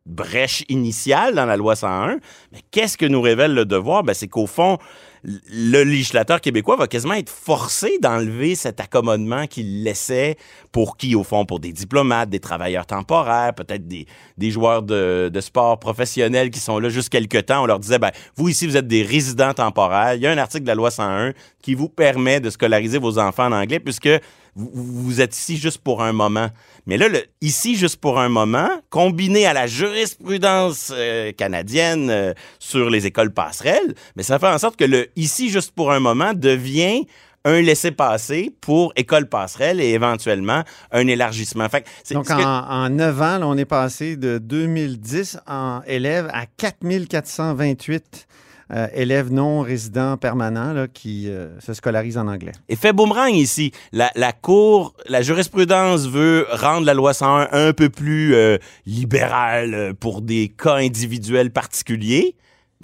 brèche 0.06 0.64
initiale 0.70 1.36
dans 1.36 1.46
la 1.46 1.58
loi 1.58 1.76
101, 1.76 2.20
mais 2.52 2.60
qu'est-ce 2.72 2.98
que 2.98 3.06
nous 3.06 3.22
révèle 3.22 3.54
le 3.54 3.66
devoir? 3.66 4.04
Ben, 4.04 4.14
c'est 4.14 4.28
qu'au 4.28 4.48
fond, 4.48 4.78
le 5.24 5.84
législateur 5.84 6.42
québécois 6.42 6.76
va 6.76 6.88
quasiment 6.88 7.16
être 7.16 7.30
forcé 7.30 7.98
d'enlever 8.00 8.56
cet 8.56 8.80
accommodement 8.80 9.48
qu'il 9.48 9.84
laissait 9.84 10.38
pour 10.72 10.96
qui, 10.98 11.16
au 11.16 11.24
fond, 11.24 11.46
pour 11.46 11.60
des 11.60 11.74
diplomates, 11.74 12.30
des 12.30 12.40
travailleurs 12.40 12.86
temporaires, 12.86 13.54
peut-être 13.54 13.88
des, 13.88 14.06
joueurs 14.52 14.84
de, 14.84 15.32
sport 15.40 15.80
professionnels 15.80 16.50
qui 16.50 16.60
sont 16.60 16.80
là 16.80 16.90
juste 16.90 17.10
quelques 17.10 17.46
temps. 17.46 17.64
On 17.64 17.66
leur 17.66 17.80
disait, 17.80 18.00
ben, 18.00 18.12
vous 18.36 18.50
ici, 18.50 18.68
vous 18.68 18.78
êtes 18.78 18.88
des 18.88 19.04
résidents 19.04 19.54
temporaires. 19.54 20.16
Il 20.16 20.22
y 20.22 20.28
a 20.28 20.32
un 20.32 20.38
article 20.38 20.64
de 20.64 20.70
la 20.70 20.76
loi 20.76 20.92
101 20.92 21.34
qui 21.62 21.74
vous 21.74 21.90
permet 21.90 22.40
de 22.40 22.50
scolariser 22.50 22.98
vos 22.98 23.18
enfants 23.18 23.48
en 23.48 23.54
anglais 23.54 23.80
puisque 23.80 24.10
vous 24.56 25.22
êtes 25.22 25.36
ici 25.36 25.58
juste 25.58 25.80
pour 25.80 26.02
un 26.02 26.14
moment. 26.14 26.50
Mais 26.88 26.98
là, 26.98 27.08
le 27.10 27.22
ici 27.42 27.76
juste 27.76 27.98
pour 27.98 28.20
un 28.20 28.30
moment, 28.30 28.70
combiné 28.90 29.46
à 29.46 29.54
la 29.54 29.68
jurisprudence 29.68 30.92
euh, 30.96 31.32
canadienne 31.34 32.10
euh, 32.10 32.34
sur 32.60 32.90
les 32.90 33.06
écoles 33.06 33.32
passerelles, 33.32 33.94
mais 34.16 34.24
ça 34.24 34.40
fait 34.40 34.48
en 34.48 34.58
sorte 34.58 34.78
que 34.78 34.86
le 34.86 35.08
ici 35.16 35.50
juste 35.50 35.72
pour 35.72 35.92
un 35.92 36.00
moment 36.00 36.34
devient 36.34 37.06
un 37.46 37.62
laissez-passer 37.62 38.54
pour 38.60 38.92
école 38.98 39.30
passerelle 39.30 39.80
et 39.80 39.90
éventuellement 39.92 40.64
un 40.92 41.08
élargissement. 41.08 41.70
Fait 41.70 41.82
que 41.84 41.88
c'est- 42.04 42.14
Donc, 42.16 42.30
en, 42.32 42.36
que- 42.38 42.42
en 42.44 42.90
9 42.90 43.22
ans, 43.22 43.38
là, 43.38 43.48
on 43.48 43.56
est 43.58 43.64
passé 43.66 44.18
de 44.18 44.38
2010 44.38 45.38
en 45.48 45.82
élèves 45.88 46.30
à 46.34 46.46
4428 46.46 48.28
euh, 48.72 48.88
élèves 48.94 49.32
non 49.32 49.62
résidents 49.62 50.18
permanents 50.18 50.74
là, 50.74 50.88
qui 50.88 51.30
euh, 51.30 51.60
se 51.60 51.74
scolarisent 51.74 52.18
en 52.18 52.28
anglais. 52.28 52.52
Effet 52.70 52.94
boomerang 52.94 53.34
ici. 53.34 53.72
La, 53.92 54.12
la 54.16 54.34
Cour, 54.34 54.94
la 55.08 55.22
jurisprudence 55.22 56.08
veut 56.08 56.46
rendre 56.52 56.86
la 56.86 56.94
loi 56.94 57.14
101 57.14 57.50
un 57.52 57.74
peu 57.74 57.90
plus 57.90 58.36
euh, 58.36 58.58
libérale 58.86 59.74
euh, 59.74 59.94
pour 59.94 60.22
des 60.22 60.50
cas 60.50 60.76
individuels 60.76 61.52
particuliers. 61.52 62.36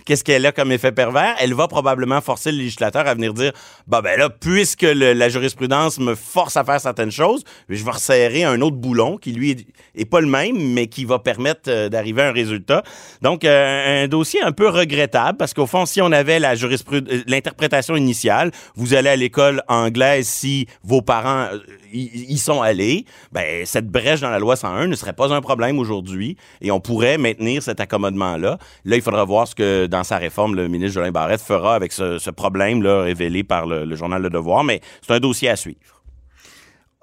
Qu'est-ce 0.05 0.23
qu'elle 0.23 0.45
a 0.45 0.51
comme 0.51 0.71
effet 0.71 0.91
pervers? 0.91 1.35
Elle 1.39 1.53
va 1.53 1.67
probablement 1.67 2.19
forcer 2.19 2.51
le 2.51 2.57
législateur 2.57 3.07
à 3.07 3.13
venir 3.13 3.33
dire 3.33 3.51
bah 3.87 4.01
ben 4.01 4.17
là, 4.17 4.29
puisque 4.29 4.81
la 4.81 5.29
jurisprudence 5.29 5.99
me 5.99 6.15
force 6.15 6.57
à 6.57 6.63
faire 6.63 6.81
certaines 6.81 7.11
choses, 7.11 7.43
je 7.69 7.83
vais 7.83 7.91
resserrer 7.91 8.43
un 8.43 8.59
autre 8.61 8.75
boulon 8.75 9.17
qui, 9.17 9.31
lui, 9.33 9.67
est, 9.95 10.05
pas 10.05 10.19
le 10.19 10.27
même, 10.27 10.57
mais 10.73 10.87
qui 10.87 11.05
va 11.05 11.19
permettre 11.19 11.69
euh, 11.69 11.89
d'arriver 11.89 12.23
à 12.23 12.29
un 12.29 12.31
résultat. 12.31 12.83
Donc, 13.21 13.45
euh, 13.45 14.03
un 14.03 14.07
dossier 14.07 14.41
un 14.41 14.51
peu 14.51 14.67
regrettable 14.67 15.37
parce 15.37 15.53
qu'au 15.53 15.67
fond, 15.67 15.85
si 15.85 16.01
on 16.01 16.11
avait 16.11 16.39
la 16.39 16.55
jurisprud- 16.55 17.07
euh, 17.09 17.23
l'interprétation 17.27 17.95
initiale, 17.95 18.51
vous 18.75 18.95
allez 18.95 19.09
à 19.09 19.15
l'école 19.15 19.61
anglaise 19.67 20.27
si 20.27 20.67
vos 20.83 21.01
parents 21.01 21.47
y, 21.93 22.37
sont 22.37 22.61
allés, 22.61 23.05
ben 23.31 23.65
cette 23.65 23.87
brèche 23.87 24.21
dans 24.21 24.29
la 24.29 24.39
loi 24.39 24.55
101 24.55 24.87
ne 24.87 24.95
serait 24.95 25.13
pas 25.13 25.31
un 25.31 25.41
problème 25.41 25.79
aujourd'hui 25.79 26.37
et 26.61 26.71
on 26.71 26.79
pourrait 26.79 27.17
maintenir 27.17 27.61
cet 27.61 27.79
accommodement-là. 27.79 28.57
Là, 28.85 28.95
il 28.95 29.01
faudra 29.01 29.23
voir 29.23 29.47
ce 29.47 29.55
que, 29.55 29.82
dans 29.87 30.03
sa 30.03 30.17
réforme, 30.17 30.55
le 30.55 30.67
ministre 30.67 30.95
Jolin 30.95 31.11
Barrette 31.11 31.41
fera 31.41 31.75
avec 31.75 31.91
ce, 31.91 32.17
ce 32.19 32.29
problème-là 32.29 33.01
révélé 33.01 33.43
par 33.43 33.65
le, 33.65 33.85
le 33.85 33.95
journal 33.95 34.21
Le 34.21 34.29
Devoir, 34.29 34.63
mais 34.63 34.81
c'est 35.05 35.13
un 35.13 35.19
dossier 35.19 35.49
à 35.49 35.55
suivre. 35.55 36.03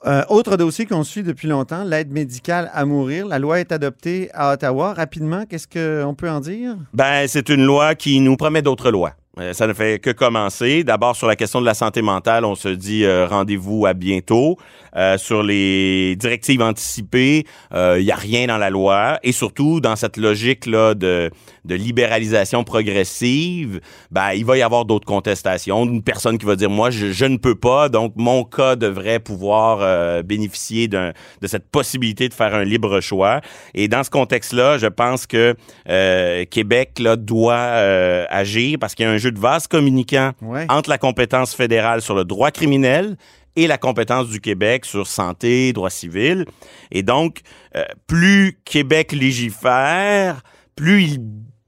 Euh, 0.07 0.23
autre 0.31 0.57
dossier 0.57 0.87
qu'on 0.87 1.05
suit 1.05 1.23
depuis 1.23 1.47
longtemps, 1.47 1.85
l'aide 1.85 2.11
médicale 2.11 2.71
à 2.73 2.87
mourir. 2.87 3.27
La 3.27 3.39
loi 3.39 3.61
est 3.61 3.71
adoptée 3.71 4.31
à 4.33 4.53
Ottawa. 4.55 4.95
Rapidement, 4.95 5.45
qu'est-ce 5.45 5.69
qu'on 5.69 6.15
peut 6.15 6.31
en 6.31 6.41
dire? 6.41 6.77
Ben, 6.95 7.27
c'est 7.29 7.51
une 7.51 7.65
loi 7.65 7.95
qui 7.95 8.21
nous 8.21 8.37
promet 8.37 8.63
d'autres 8.63 8.91
lois. 8.91 9.13
Euh, 9.39 9.53
ça 9.53 9.67
ne 9.67 9.73
fait 9.73 10.01
que 10.01 10.11
commencer. 10.11 10.85
D'abord, 10.85 11.17
sur 11.17 11.27
la 11.27 11.37
question 11.37 11.61
de 11.61 11.67
la 11.67 11.75
santé 11.75 12.03
mentale, 12.03 12.45
on 12.45 12.55
se 12.55 12.69
dit 12.69 13.05
euh, 13.05 13.27
rendez-vous 13.27 13.87
à 13.87 13.95
bientôt. 13.95 14.57
Euh, 14.97 15.19
sur 15.19 15.43
les 15.43 16.17
directives 16.17 16.63
anticipées, 16.63 17.45
il 17.73 18.03
n'y 18.03 18.11
a 18.11 18.17
rien 18.17 18.47
dans 18.47 18.59
la 18.59 18.71
loi. 18.71 19.19
Et 19.23 19.33
surtout, 19.33 19.81
dans 19.81 19.97
cette 19.97 20.17
logique-là 20.17 20.95
de, 20.95 21.31
de 21.65 21.75
libéralisation 21.75 22.65
progressive, 22.65 23.81
ben, 24.11 24.33
il 24.33 24.45
va 24.45 24.57
y 24.57 24.63
avoir 24.63 24.85
d'autres 24.85 25.07
contestations. 25.07 25.85
Une 25.85 26.03
personne 26.03 26.39
qui 26.39 26.47
va 26.47 26.57
dire, 26.57 26.71
moi, 26.71 26.91
je, 26.91 27.13
je 27.13 27.25
ne 27.25 27.37
peux 27.37 27.55
pas, 27.55 27.89
donc 27.89 28.13
mon 28.17 28.45
cas 28.45 28.77
devrait 28.77 29.21
pouvoir 29.21 29.79
euh, 29.81 30.23
bénéficier 30.23 30.89
d'un- 30.89 31.13
de 31.41 31.47
cette 31.47 31.69
possibilité 31.71 32.29
de 32.29 32.35
faire 32.35 32.55
un 32.55 32.65
libre 32.65 33.01
choix. 33.01 33.41
Et 33.75 33.89
dans 33.89 34.05
ce 34.05 34.11
contexte-là, 34.11 34.79
je 34.79 34.87
pense 34.87 35.27
que 35.27 35.55
euh, 35.89 36.45
Québec 36.51 36.99
là, 36.99 37.17
doit 37.17 37.55
euh, 37.55 38.25
agir 38.31 38.79
parce 38.81 38.95
qu'il 38.95 39.05
y 39.07 39.09
a 39.09 39.13
un 39.13 39.19
jeu 39.19 39.33
de 39.33 39.39
vase 39.41 39.67
communicant 39.67 40.33
Ouais. 40.43 40.67
entre 40.69 40.91
la 40.91 40.99
compétence 40.99 41.55
fédérale 41.55 42.01
sur 42.03 42.15
le 42.15 42.25
droit 42.25 42.51
criminel 42.51 43.17
et 43.57 43.67
la 43.67 43.79
compétence 43.79 44.29
du 44.29 44.41
Québec 44.41 44.85
sur 44.85 45.07
santé, 45.07 45.73
droit 45.73 45.91
civil. 45.91 46.45
Et 46.91 47.03
donc, 47.03 47.41
euh, 47.77 47.85
plus 48.07 48.59
Québec 48.65 49.13
légifère, 49.13 50.43
plus 50.81 51.03
il 51.03 51.21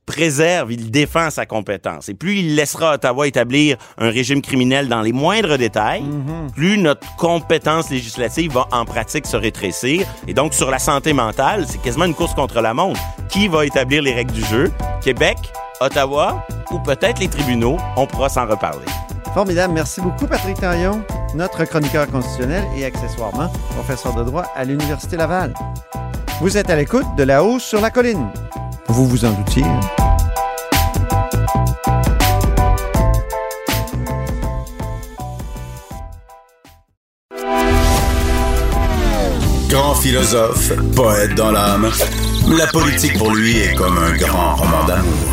préserve, 0.06 0.72
il 0.72 0.90
défend 0.90 1.28
sa 1.28 1.44
compétence. 1.44 2.08
Et 2.08 2.14
plus 2.14 2.38
il 2.38 2.54
laissera 2.54 2.94
Ottawa 2.94 3.26
établir 3.26 3.76
un 3.98 4.08
régime 4.08 4.40
criminel 4.40 4.88
dans 4.88 5.02
les 5.02 5.12
moindres 5.12 5.58
détails, 5.58 6.02
plus 6.56 6.78
notre 6.78 7.06
compétence 7.16 7.90
législative 7.90 8.52
va 8.52 8.66
en 8.72 8.86
pratique 8.86 9.26
se 9.26 9.36
rétrécir. 9.36 10.06
Et 10.26 10.32
donc, 10.32 10.54
sur 10.54 10.70
la 10.70 10.78
santé 10.78 11.12
mentale, 11.12 11.66
c'est 11.68 11.80
quasiment 11.82 12.06
une 12.06 12.14
course 12.14 12.32
contre 12.32 12.62
la 12.62 12.72
montre. 12.72 12.98
Qui 13.28 13.48
va 13.48 13.66
établir 13.66 14.00
les 14.00 14.14
règles 14.14 14.32
du 14.32 14.44
jeu? 14.46 14.72
Québec, 15.02 15.36
Ottawa 15.82 16.46
ou 16.70 16.78
peut-être 16.78 17.20
les 17.20 17.28
tribunaux? 17.28 17.76
On 17.96 18.06
pourra 18.06 18.30
s'en 18.30 18.46
reparler. 18.46 18.86
Formidable. 19.34 19.74
Merci 19.74 20.00
beaucoup, 20.00 20.26
Patrick 20.26 20.58
Taillon, 20.58 21.04
notre 21.34 21.66
chroniqueur 21.66 22.06
constitutionnel 22.06 22.64
et 22.74 22.86
accessoirement 22.86 23.50
professeur 23.74 24.14
de 24.14 24.24
droit 24.24 24.44
à 24.56 24.64
l'Université 24.64 25.18
Laval. 25.18 25.52
Vous 26.40 26.56
êtes 26.56 26.70
à 26.70 26.76
l'écoute 26.76 27.06
de 27.18 27.24
La 27.24 27.44
Hausse 27.44 27.62
sur 27.62 27.82
la 27.82 27.90
colline. 27.90 28.26
Vous 28.92 29.06
vous 29.08 29.24
en 29.24 29.32
doutiez. 29.32 29.64
Grand 39.70 39.94
philosophe, 39.94 40.72
poète 40.94 41.34
dans 41.34 41.52
l'âme, 41.52 41.90
la 42.50 42.66
politique 42.66 43.16
pour 43.16 43.34
lui 43.34 43.60
est 43.60 43.74
comme 43.76 43.96
un 43.96 44.14
grand 44.14 44.56
roman 44.56 44.84
d'amour. 44.84 45.32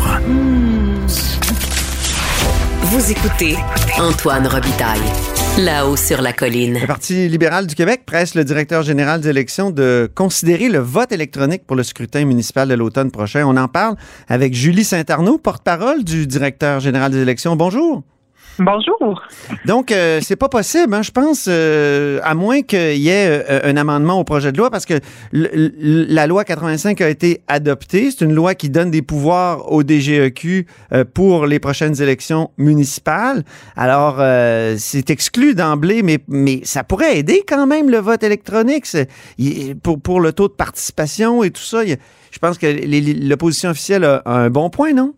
Vous 2.84 3.10
écoutez 3.10 3.58
Antoine 4.00 4.46
Robitaille. 4.46 4.98
Là-haut 5.58 5.94
sur 5.94 6.22
la 6.22 6.32
colline. 6.32 6.78
Le 6.80 6.86
Parti 6.86 7.28
libéral 7.28 7.66
du 7.66 7.74
Québec 7.74 8.04
presse 8.06 8.34
le 8.34 8.44
directeur 8.44 8.82
général 8.82 9.20
des 9.20 9.28
élections 9.28 9.70
de 9.70 10.10
considérer 10.14 10.70
le 10.70 10.78
vote 10.78 11.12
électronique 11.12 11.66
pour 11.66 11.76
le 11.76 11.82
scrutin 11.82 12.24
municipal 12.24 12.66
de 12.66 12.72
l'automne 12.72 13.10
prochain. 13.10 13.44
On 13.46 13.58
en 13.58 13.68
parle 13.68 13.96
avec 14.26 14.54
Julie 14.54 14.84
Saint-Arnaud, 14.84 15.36
porte-parole 15.36 16.02
du 16.02 16.26
directeur 16.26 16.80
général 16.80 17.12
des 17.12 17.18
élections. 17.18 17.56
Bonjour. 17.56 18.02
Bonjour. 18.62 19.22
Donc, 19.64 19.90
euh, 19.90 20.20
c'est 20.20 20.36
pas 20.36 20.50
possible, 20.50 20.92
hein, 20.92 21.00
je 21.00 21.10
pense, 21.12 21.46
euh, 21.48 22.20
à 22.22 22.34
moins 22.34 22.60
qu'il 22.60 22.98
y 22.98 23.08
ait 23.08 23.42
euh, 23.50 23.60
un 23.64 23.74
amendement 23.78 24.20
au 24.20 24.24
projet 24.24 24.52
de 24.52 24.58
loi, 24.58 24.68
parce 24.68 24.84
que 24.84 25.00
la 25.32 26.26
loi 26.26 26.44
85 26.44 27.00
a 27.00 27.08
été 27.08 27.40
adoptée. 27.48 28.10
C'est 28.10 28.22
une 28.22 28.34
loi 28.34 28.54
qui 28.54 28.68
donne 28.68 28.90
des 28.90 29.00
pouvoirs 29.00 29.72
au 29.72 29.82
DGEQ 29.82 30.66
euh, 30.92 31.04
pour 31.06 31.46
les 31.46 31.58
prochaines 31.58 32.02
élections 32.02 32.50
municipales. 32.58 33.44
Alors, 33.76 34.16
c'est 34.76 35.08
exclu 35.08 35.54
d'emblée, 35.54 36.02
mais, 36.02 36.18
mais 36.28 36.60
ça 36.62 36.84
pourrait 36.84 37.16
aider 37.16 37.42
quand 37.48 37.66
même 37.66 37.88
le 37.88 37.98
vote 37.98 38.22
électronique 38.22 38.84
pour, 39.82 40.02
pour 40.02 40.20
le 40.20 40.34
taux 40.34 40.48
de 40.48 40.52
participation 40.52 41.42
et 41.42 41.50
tout 41.50 41.62
ça. 41.62 41.82
je 41.86 42.38
pense 42.38 42.58
que 42.58 42.66
l'opposition 43.26 43.70
officielle 43.70 44.04
a 44.04 44.22
un 44.26 44.50
bon 44.50 44.68
point, 44.68 44.92
non? 44.92 45.14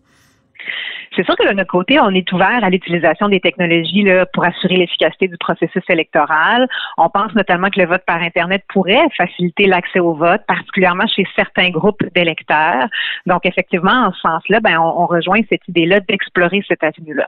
C'est 1.15 1.25
sûr 1.25 1.35
que 1.35 1.47
de 1.47 1.53
notre 1.53 1.69
côté, 1.69 1.99
on 1.99 2.09
est 2.09 2.31
ouvert 2.31 2.63
à 2.63 2.69
l'utilisation 2.69 3.29
des 3.29 3.39
technologies 3.39 4.05
pour 4.33 4.45
assurer 4.45 4.77
l'efficacité 4.77 5.27
du 5.27 5.37
processus 5.37 5.83
électoral. 5.89 6.67
On 6.97 7.09
pense 7.09 7.33
notamment 7.35 7.69
que 7.69 7.79
le 7.79 7.85
vote 7.85 8.03
par 8.07 8.21
Internet 8.21 8.63
pourrait 8.69 9.05
faciliter 9.15 9.67
l'accès 9.67 9.99
au 9.99 10.13
vote, 10.13 10.41
particulièrement 10.47 11.05
chez 11.07 11.25
certains 11.35 11.69
groupes 11.69 12.03
d'électeurs. 12.15 12.87
Donc, 13.27 13.45
effectivement, 13.45 14.07
en 14.07 14.11
ce 14.11 14.21
sens-là, 14.21 14.59
ben, 14.59 14.79
on, 14.79 15.03
on 15.03 15.05
rejoint 15.05 15.41
cette 15.49 15.67
idée-là 15.67 15.99
d'explorer 15.99 16.63
cette 16.67 16.83
avenue-là. 16.83 17.27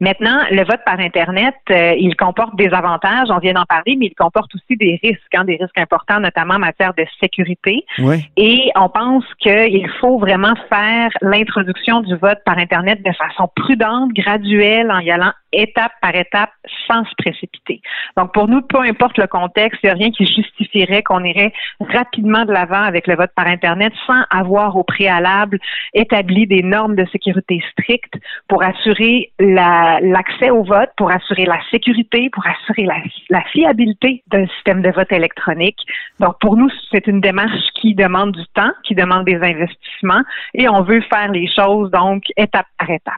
Maintenant, 0.00 0.40
le 0.50 0.64
vote 0.64 0.80
par 0.84 0.98
Internet, 0.98 1.54
euh, 1.70 1.94
il 1.98 2.16
comporte 2.16 2.56
des 2.56 2.68
avantages, 2.68 3.28
on 3.30 3.38
vient 3.38 3.52
d'en 3.52 3.64
parler, 3.64 3.96
mais 3.98 4.06
il 4.06 4.14
comporte 4.14 4.52
aussi 4.54 4.76
des 4.76 4.98
risques, 5.02 5.34
hein, 5.34 5.44
des 5.44 5.56
risques 5.60 5.78
importants, 5.78 6.20
notamment 6.20 6.54
en 6.54 6.58
matière 6.58 6.94
de 6.94 7.04
sécurité. 7.20 7.84
Oui. 7.98 8.24
Et 8.36 8.70
on 8.76 8.88
pense 8.88 9.24
qu'il 9.38 9.88
faut 10.00 10.18
vraiment 10.18 10.54
faire 10.68 11.10
l'introduction 11.22 12.00
du 12.00 12.16
vote 12.16 12.38
par 12.44 12.58
Internet 12.58 13.02
de 13.04 13.12
façon 13.12 13.48
prudente, 13.54 14.12
graduelle, 14.12 14.90
en 14.90 14.98
y 14.98 15.10
allant 15.10 15.32
étape 15.52 15.92
par 16.02 16.14
étape, 16.16 16.50
sans 16.88 17.04
se 17.04 17.14
précipiter. 17.16 17.80
Donc, 18.16 18.34
pour 18.34 18.48
nous, 18.48 18.60
peu 18.62 18.80
importe 18.80 19.16
le 19.18 19.28
contexte, 19.28 19.78
il 19.84 19.86
n'y 19.86 19.90
a 19.92 19.94
rien 19.94 20.10
qui 20.10 20.26
justifierait 20.26 21.04
qu'on 21.04 21.22
irait 21.22 21.52
rapidement 21.78 22.44
de 22.44 22.52
l'avant 22.52 22.82
avec 22.82 23.06
le 23.06 23.14
vote 23.14 23.30
par 23.36 23.46
Internet 23.46 23.92
sans 24.04 24.22
avoir 24.30 24.76
au 24.76 24.82
préalable 24.82 25.60
établi 25.92 26.48
des 26.48 26.64
normes 26.64 26.96
de 26.96 27.06
sécurité 27.12 27.62
strictes 27.70 28.14
pour 28.48 28.64
assurer 28.64 29.30
la- 29.38 29.83
l'accès 30.00 30.50
au 30.50 30.62
vote, 30.62 30.90
pour 30.96 31.10
assurer 31.10 31.44
la 31.44 31.58
sécurité, 31.70 32.30
pour 32.32 32.44
assurer 32.46 32.86
la, 33.30 33.42
fiabilité 33.52 34.22
d'un 34.28 34.46
système 34.46 34.82
de 34.82 34.90
vote 34.90 35.10
électronique. 35.12 35.78
Donc, 36.20 36.36
pour 36.40 36.56
nous, 36.56 36.68
c'est 36.90 37.06
une 37.06 37.20
démarche 37.20 37.68
qui 37.80 37.94
demande 37.94 38.32
du 38.32 38.44
temps, 38.54 38.72
qui 38.84 38.94
demande 38.94 39.24
des 39.24 39.36
investissements 39.36 40.22
et 40.54 40.68
on 40.68 40.82
veut 40.82 41.00
faire 41.02 41.30
les 41.30 41.48
choses, 41.48 41.90
donc, 41.90 42.24
étape 42.36 42.66
par 42.78 42.90
étape. 42.90 43.14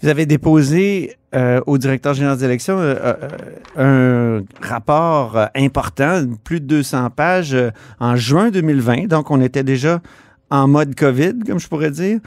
Vous 0.00 0.08
avez 0.08 0.26
déposé 0.26 1.16
euh, 1.34 1.60
au 1.66 1.78
directeur 1.78 2.14
général 2.14 2.36
des 2.36 2.44
élections 2.44 2.78
euh, 2.78 2.94
euh, 3.78 4.40
un 4.42 4.66
rapport 4.66 5.36
euh, 5.36 5.46
important, 5.56 6.24
plus 6.44 6.60
de 6.60 6.66
200 6.66 7.10
pages, 7.10 7.54
euh, 7.54 7.70
en 8.00 8.16
juin 8.16 8.50
2020. 8.50 9.06
Donc, 9.06 9.30
on 9.30 9.40
était 9.40 9.64
déjà 9.64 10.00
en 10.50 10.68
mode 10.68 10.94
COVID, 10.94 11.40
comme 11.46 11.58
je 11.58 11.68
pourrais 11.68 11.90
dire. 11.90 12.20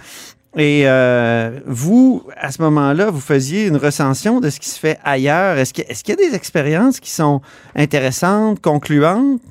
Et 0.58 0.84
euh, 0.86 1.60
vous, 1.66 2.24
à 2.38 2.52
ce 2.52 2.62
moment-là, 2.62 3.10
vous 3.10 3.20
faisiez 3.20 3.68
une 3.68 3.76
recension 3.76 4.40
de 4.40 4.50
ce 4.50 4.60
qui 4.60 4.70
se 4.70 4.80
fait 4.80 4.98
ailleurs. 5.04 5.58
Est-ce 5.58 5.74
qu'il 5.74 5.86
y 5.86 6.12
a 6.12 6.30
des 6.30 6.36
expériences 6.36 7.00
qui 7.00 7.12
sont 7.12 7.42
intéressantes, 7.76 8.62
concluantes? 8.62 9.42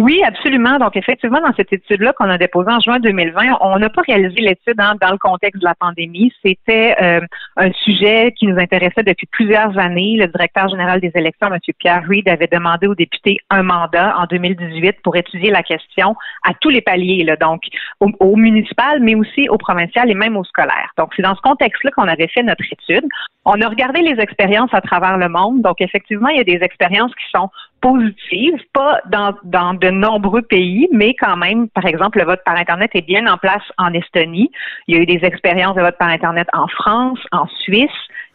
Oui, 0.00 0.22
absolument. 0.24 0.78
Donc, 0.78 0.94
effectivement, 0.94 1.40
dans 1.40 1.52
cette 1.56 1.72
étude-là 1.72 2.12
qu'on 2.12 2.30
a 2.30 2.38
déposée 2.38 2.70
en 2.70 2.78
juin 2.78 3.00
2020, 3.00 3.58
on 3.60 3.80
n'a 3.80 3.90
pas 3.90 4.02
réalisé 4.02 4.40
l'étude 4.42 4.76
hein, 4.78 4.94
dans 5.00 5.10
le 5.10 5.18
contexte 5.18 5.60
de 5.60 5.66
la 5.66 5.74
pandémie. 5.74 6.32
C'était 6.40 6.94
euh, 7.02 7.20
un 7.56 7.72
sujet 7.72 8.32
qui 8.38 8.46
nous 8.46 8.60
intéressait 8.60 9.02
depuis 9.02 9.26
plusieurs 9.26 9.76
années. 9.76 10.14
Le 10.16 10.28
directeur 10.28 10.68
général 10.68 11.00
des 11.00 11.10
élections, 11.16 11.48
M. 11.48 11.58
Pierre 11.80 12.04
Reid, 12.08 12.28
avait 12.28 12.46
demandé 12.46 12.86
aux 12.86 12.94
députés 12.94 13.38
un 13.50 13.64
mandat 13.64 14.16
en 14.16 14.26
2018 14.26 15.02
pour 15.02 15.16
étudier 15.16 15.50
la 15.50 15.64
question 15.64 16.14
à 16.44 16.52
tous 16.60 16.68
les 16.68 16.80
paliers, 16.80 17.24
là, 17.24 17.34
donc 17.34 17.62
au, 17.98 18.08
au 18.20 18.36
municipal, 18.36 19.00
mais 19.00 19.16
aussi 19.16 19.48
au 19.48 19.58
provincial 19.58 20.08
et 20.08 20.14
même 20.14 20.36
au 20.36 20.44
scolaire. 20.44 20.92
Donc, 20.96 21.10
c'est 21.16 21.22
dans 21.22 21.34
ce 21.34 21.40
contexte-là 21.40 21.90
qu'on 21.90 22.06
avait 22.06 22.28
fait 22.28 22.44
notre 22.44 22.62
étude. 22.70 23.04
On 23.44 23.60
a 23.60 23.68
regardé 23.68 24.02
les 24.02 24.20
expériences 24.22 24.72
à 24.72 24.80
travers 24.80 25.16
le 25.16 25.28
monde. 25.28 25.62
Donc, 25.62 25.80
effectivement, 25.80 26.28
il 26.28 26.36
y 26.36 26.40
a 26.40 26.44
des 26.44 26.62
expériences 26.62 27.12
qui 27.16 27.24
sont 27.34 27.50
positives, 27.80 28.60
pas 28.72 29.00
dans, 29.10 29.34
dans 29.44 29.74
de 29.74 29.90
nombreux 29.90 30.42
pays, 30.42 30.88
mais 30.92 31.14
quand 31.14 31.36
même, 31.36 31.68
par 31.68 31.86
exemple, 31.86 32.18
le 32.18 32.24
vote 32.24 32.40
par 32.44 32.56
Internet 32.56 32.90
est 32.94 33.06
bien 33.06 33.26
en 33.26 33.36
place 33.36 33.62
en 33.78 33.92
Estonie. 33.92 34.50
Il 34.86 34.96
y 34.96 34.98
a 34.98 35.02
eu 35.02 35.06
des 35.06 35.24
expériences 35.24 35.76
de 35.76 35.82
vote 35.82 35.98
par 35.98 36.08
Internet 36.08 36.48
en 36.52 36.66
France, 36.68 37.20
en 37.32 37.46
Suisse. 37.60 37.90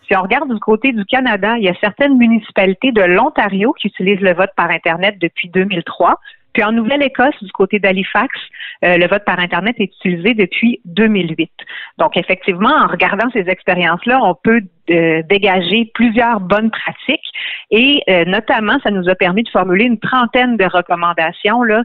Si 0.07 0.15
on 0.15 0.21
regarde 0.21 0.51
du 0.51 0.59
côté 0.59 0.91
du 0.91 1.05
Canada, 1.05 1.55
il 1.57 1.63
y 1.63 1.69
a 1.69 1.75
certaines 1.81 2.17
municipalités 2.17 2.91
de 2.91 3.01
l'Ontario 3.01 3.73
qui 3.73 3.87
utilisent 3.87 4.21
le 4.21 4.33
vote 4.33 4.51
par 4.55 4.69
Internet 4.69 5.15
depuis 5.19 5.49
2003. 5.49 6.19
Puis 6.53 6.63
en 6.63 6.71
Nouvelle-Écosse, 6.71 7.41
du 7.41 7.51
côté 7.51 7.79
d'Halifax, 7.79 8.39
euh, 8.85 8.97
le 8.97 9.07
vote 9.07 9.25
par 9.25 9.39
Internet 9.39 9.75
est 9.79 9.85
utilisé 9.85 10.35
depuis 10.35 10.79
2008. 10.85 11.49
Donc 11.97 12.15
effectivement, 12.15 12.69
en 12.69 12.87
regardant 12.87 13.29
ces 13.31 13.49
expériences-là, 13.49 14.19
on 14.21 14.35
peut 14.35 14.61
euh, 14.89 15.21
dégager 15.29 15.91
plusieurs 15.93 16.39
bonnes 16.39 16.71
pratiques 16.71 17.31
et 17.71 18.03
euh, 18.09 18.25
notamment, 18.25 18.77
ça 18.83 18.91
nous 18.91 19.07
a 19.09 19.15
permis 19.15 19.43
de 19.43 19.49
formuler 19.49 19.85
une 19.85 19.99
trentaine 19.99 20.57
de 20.57 20.65
recommandations 20.65 21.63
là 21.63 21.83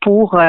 pour 0.00 0.40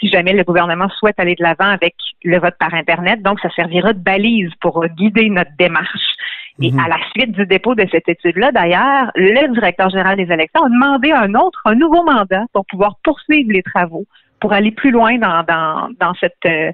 si 0.00 0.08
jamais 0.08 0.32
le 0.32 0.44
gouvernement 0.44 0.88
souhaite 0.90 1.18
aller 1.18 1.34
de 1.34 1.42
l'avant 1.42 1.70
avec 1.70 1.94
le 2.24 2.38
vote 2.38 2.54
par 2.58 2.74
Internet. 2.74 3.22
Donc, 3.22 3.40
ça 3.40 3.50
servira 3.50 3.92
de 3.92 3.98
balise 3.98 4.50
pour 4.60 4.84
guider 4.86 5.28
notre 5.28 5.50
démarche. 5.58 6.16
Et 6.60 6.70
Mhm. 6.70 6.78
à 6.80 6.88
la 6.88 6.98
suite 7.14 7.32
du 7.32 7.46
dépôt 7.46 7.74
de 7.74 7.86
cette 7.90 8.08
étude-là, 8.08 8.52
d'ailleurs, 8.52 9.10
le 9.14 9.54
directeur 9.54 9.88
général 9.90 10.16
des 10.16 10.30
élections 10.30 10.64
a 10.64 10.68
demandé 10.68 11.10
un 11.10 11.34
autre, 11.34 11.60
un 11.64 11.74
nouveau 11.74 12.04
mandat 12.04 12.44
pour 12.52 12.66
pouvoir 12.66 12.96
poursuivre 13.02 13.50
les 13.52 13.62
travaux, 13.62 14.04
pour 14.40 14.52
aller 14.52 14.70
plus 14.70 14.90
loin 14.90 15.16
dans, 15.18 15.42
dans, 15.44 15.88
dans 15.98 16.14
cette 16.20 16.34
euh, 16.46 16.72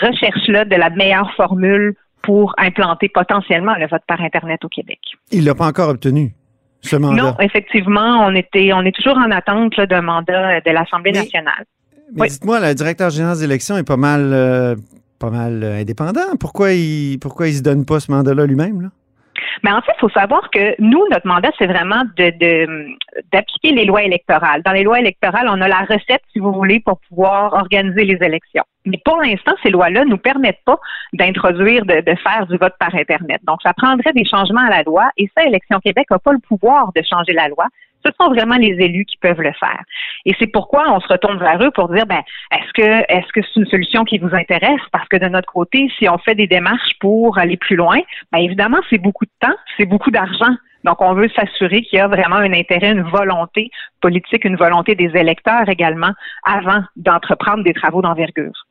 recherche-là 0.00 0.64
de 0.64 0.76
la 0.76 0.90
meilleure 0.90 1.32
formule 1.34 1.94
pour 2.22 2.54
implanter 2.58 3.08
potentiellement 3.08 3.74
le 3.78 3.86
vote 3.86 4.02
par 4.06 4.20
Internet 4.20 4.64
au 4.64 4.68
Québec. 4.68 4.98
Il 5.30 5.44
l'a 5.44 5.54
pas 5.54 5.66
encore 5.66 5.88
obtenu, 5.88 6.34
ce 6.82 6.96
mandat. 6.96 7.22
Non, 7.22 7.34
effectivement, 7.40 8.26
on 8.26 8.34
était, 8.34 8.72
on 8.72 8.82
est 8.82 8.94
toujours 8.94 9.16
en 9.16 9.30
attente 9.30 9.80
d'un 9.80 10.02
mandat 10.02 10.56
euh, 10.56 10.60
de 10.64 10.70
l'Assemblée 10.70 11.12
nationale. 11.12 11.64
Mais 12.14 12.22
Oui. 12.22 12.28
dites-moi, 12.28 12.60
le 12.60 12.74
directeur 12.74 13.10
général 13.10 13.36
des 13.36 13.44
élections 13.44 13.76
est 13.76 13.84
pas 13.86 13.96
mal, 13.96 14.30
euh, 14.32 14.74
pas 15.18 15.30
mal 15.30 15.62
euh, 15.62 15.80
indépendant. 15.80 16.36
Pourquoi 16.40 16.72
il, 16.72 17.18
pourquoi 17.18 17.48
il 17.48 17.54
se 17.54 17.62
donne 17.62 17.84
pas 17.84 18.00
ce 18.00 18.10
mandat-là 18.10 18.46
lui-même? 18.46 18.80
Là? 18.82 18.88
Mais 19.64 19.72
en 19.72 19.80
fait, 19.80 19.92
il 19.96 20.00
faut 20.00 20.08
savoir 20.10 20.50
que 20.50 20.74
nous, 20.80 21.04
notre 21.10 21.26
mandat, 21.26 21.50
c'est 21.58 21.66
vraiment 21.66 22.02
de, 22.16 22.30
de- 22.38 22.96
d'appliquer 23.32 23.72
les 23.72 23.84
lois 23.84 24.02
électorales. 24.02 24.62
Dans 24.62 24.72
les 24.72 24.82
lois 24.84 25.00
électorales, 25.00 25.48
on 25.48 25.60
a 25.60 25.68
la 25.68 25.80
recette, 25.80 26.22
si 26.32 26.38
vous 26.38 26.52
voulez, 26.52 26.80
pour 26.80 27.00
pouvoir 27.08 27.54
organiser 27.54 28.04
les 28.04 28.18
élections. 28.24 28.64
Mais 28.86 29.00
pour 29.04 29.20
l'instant, 29.20 29.52
ces 29.62 29.70
lois-là 29.70 30.04
nous 30.04 30.18
permettent 30.18 30.62
pas 30.64 30.78
d'introduire, 31.12 31.84
de, 31.84 32.00
de 32.00 32.14
faire 32.16 32.46
du 32.46 32.56
vote 32.56 32.74
par 32.78 32.94
Internet. 32.94 33.40
Donc, 33.44 33.60
ça 33.62 33.72
prendrait 33.74 34.12
des 34.12 34.24
changements 34.24 34.66
à 34.66 34.70
la 34.70 34.82
loi 34.82 35.10
et 35.16 35.28
ça, 35.36 35.44
Élection 35.44 35.78
Québec 35.80 36.06
n'a 36.10 36.18
pas 36.18 36.32
le 36.32 36.38
pouvoir 36.38 36.92
de 36.94 37.02
changer 37.02 37.32
la 37.32 37.48
loi. 37.48 37.66
Ce 38.08 38.24
sont 38.24 38.30
vraiment 38.30 38.56
les 38.56 38.76
élus 38.78 39.04
qui 39.04 39.16
peuvent 39.18 39.40
le 39.40 39.52
faire. 39.52 39.82
Et 40.24 40.34
c'est 40.38 40.46
pourquoi 40.46 40.84
on 40.92 41.00
se 41.00 41.08
retourne 41.08 41.38
vers 41.38 41.62
eux 41.62 41.70
pour 41.70 41.88
dire, 41.88 42.06
ben, 42.06 42.22
est-ce 42.52 42.72
que 42.72 43.04
est-ce 43.08 43.32
que 43.32 43.40
c'est 43.42 43.60
une 43.60 43.66
solution 43.66 44.04
qui 44.04 44.18
vous 44.18 44.34
intéresse? 44.34 44.80
Parce 44.92 45.08
que 45.08 45.16
de 45.16 45.26
notre 45.28 45.52
côté, 45.52 45.90
si 45.98 46.08
on 46.08 46.18
fait 46.18 46.34
des 46.34 46.46
démarches 46.46 46.92
pour 47.00 47.38
aller 47.38 47.56
plus 47.56 47.76
loin, 47.76 47.98
ben 48.32 48.38
évidemment, 48.38 48.78
c'est 48.88 48.98
beaucoup 48.98 49.24
de 49.24 49.30
temps, 49.40 49.54
c'est 49.76 49.86
beaucoup 49.86 50.10
d'argent. 50.10 50.54
Donc, 50.84 51.00
on 51.00 51.12
veut 51.12 51.28
s'assurer 51.30 51.82
qu'il 51.82 51.98
y 51.98 52.00
a 52.00 52.06
vraiment 52.06 52.36
un 52.36 52.52
intérêt, 52.52 52.92
une 52.92 53.02
volonté 53.02 53.70
politique, 54.00 54.44
une 54.44 54.56
volonté 54.56 54.94
des 54.94 55.10
électeurs 55.14 55.68
également 55.68 56.12
avant 56.44 56.82
d'entreprendre 56.96 57.64
des 57.64 57.74
travaux 57.74 58.00
d'envergure. 58.00 58.66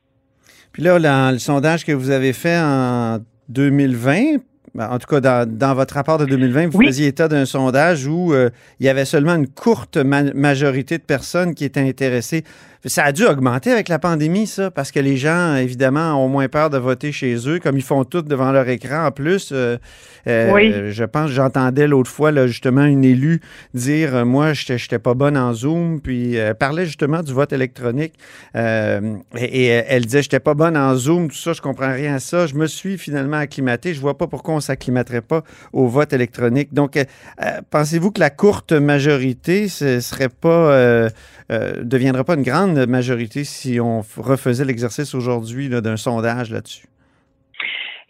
Puis 0.72 0.82
là, 0.82 0.98
le 0.98 1.38
sondage 1.38 1.84
que 1.84 1.92
vous 1.92 2.10
avez 2.10 2.32
fait 2.32 2.58
en 2.58 3.18
2020, 3.50 4.14
ben, 4.14 4.40
en 4.78 4.98
tout 4.98 5.06
cas 5.06 5.20
dans, 5.20 5.48
dans 5.48 5.74
votre 5.74 5.94
rapport 5.94 6.18
de 6.18 6.24
2020, 6.26 6.68
vous 6.68 6.78
Oui. 6.78 6.86
faisiez 6.86 7.06
état 7.08 7.28
d'un 7.28 7.44
sondage 7.46 8.06
où 8.06 8.32
euh, 8.32 8.50
il 8.80 8.86
y 8.86 8.88
avait 8.88 9.04
seulement 9.04 9.34
une 9.34 9.48
courte 9.48 9.96
ma- 9.96 10.32
majorité 10.34 10.98
de 10.98 11.02
personnes 11.02 11.54
qui 11.54 11.64
étaient 11.64 11.80
intéressées. 11.88 12.44
Ça 12.84 13.02
a 13.04 13.12
dû 13.12 13.24
augmenter 13.26 13.72
avec 13.72 13.88
la 13.88 13.98
pandémie, 13.98 14.46
ça, 14.46 14.70
parce 14.70 14.92
que 14.92 15.00
les 15.00 15.16
gens, 15.16 15.56
évidemment, 15.56 16.24
ont 16.24 16.28
moins 16.28 16.48
peur 16.48 16.70
de 16.70 16.78
voter 16.78 17.10
chez 17.10 17.34
eux, 17.48 17.58
comme 17.58 17.76
ils 17.76 17.82
font 17.82 18.04
tout 18.04 18.22
devant 18.22 18.52
leur 18.52 18.68
écran. 18.68 19.06
En 19.06 19.10
plus, 19.10 19.50
euh, 19.52 19.78
euh, 20.28 20.52
Oui. 20.52 20.72
je 20.92 21.04
pense, 21.04 21.30
j'entendais 21.30 21.88
l'autre 21.88 22.10
fois, 22.10 22.30
là, 22.30 22.46
justement, 22.46 22.84
une 22.84 23.04
élue 23.04 23.40
dire, 23.74 24.14
euh, 24.14 24.24
moi, 24.24 24.52
je 24.52 24.72
n'étais 24.72 25.00
pas 25.00 25.14
bonne 25.14 25.36
en 25.36 25.52
Zoom, 25.54 26.00
puis 26.00 26.34
elle 26.36 26.54
parlait 26.54 26.86
justement 26.86 27.22
du 27.24 27.32
vote 27.32 27.52
électronique. 27.52 28.14
Euh, 28.54 29.16
et, 29.36 29.64
et 29.64 29.66
elle 29.66 30.04
disait, 30.04 30.22
j'étais 30.22 30.40
pas 30.40 30.54
bonne 30.54 30.76
en 30.76 30.94
Zoom, 30.94 31.28
tout 31.28 31.36
ça, 31.36 31.54
je 31.54 31.60
comprends 31.60 31.92
rien 31.92 32.14
à 32.14 32.18
ça. 32.20 32.46
Je 32.46 32.54
me 32.54 32.66
suis 32.68 32.96
finalement 32.96 33.38
acclimaté. 33.38 33.92
Je 33.92 34.00
vois 34.00 34.16
pas 34.16 34.28
pourquoi 34.28 34.54
on 34.54 34.60
s'acclimaterait 34.60 35.22
pas 35.22 35.42
au 35.72 35.88
vote 35.88 36.12
électronique. 36.12 36.72
Donc, 36.72 36.96
pensez-vous 37.70 38.12
que 38.12 38.20
la 38.20 38.30
courte 38.30 38.72
majorité 38.72 39.68
ce 39.68 40.00
serait 40.00 40.28
pas, 40.28 41.08
euh, 41.50 41.72
euh, 41.78 41.82
deviendrait 41.82 42.24
pas 42.24 42.34
une 42.34 42.42
grande 42.42 42.86
majorité 42.86 43.44
si 43.44 43.80
on 43.80 44.02
refaisait 44.16 44.64
l'exercice 44.64 45.14
aujourd'hui 45.14 45.68
d'un 45.68 45.96
sondage 45.96 46.50
là-dessus? 46.50 46.86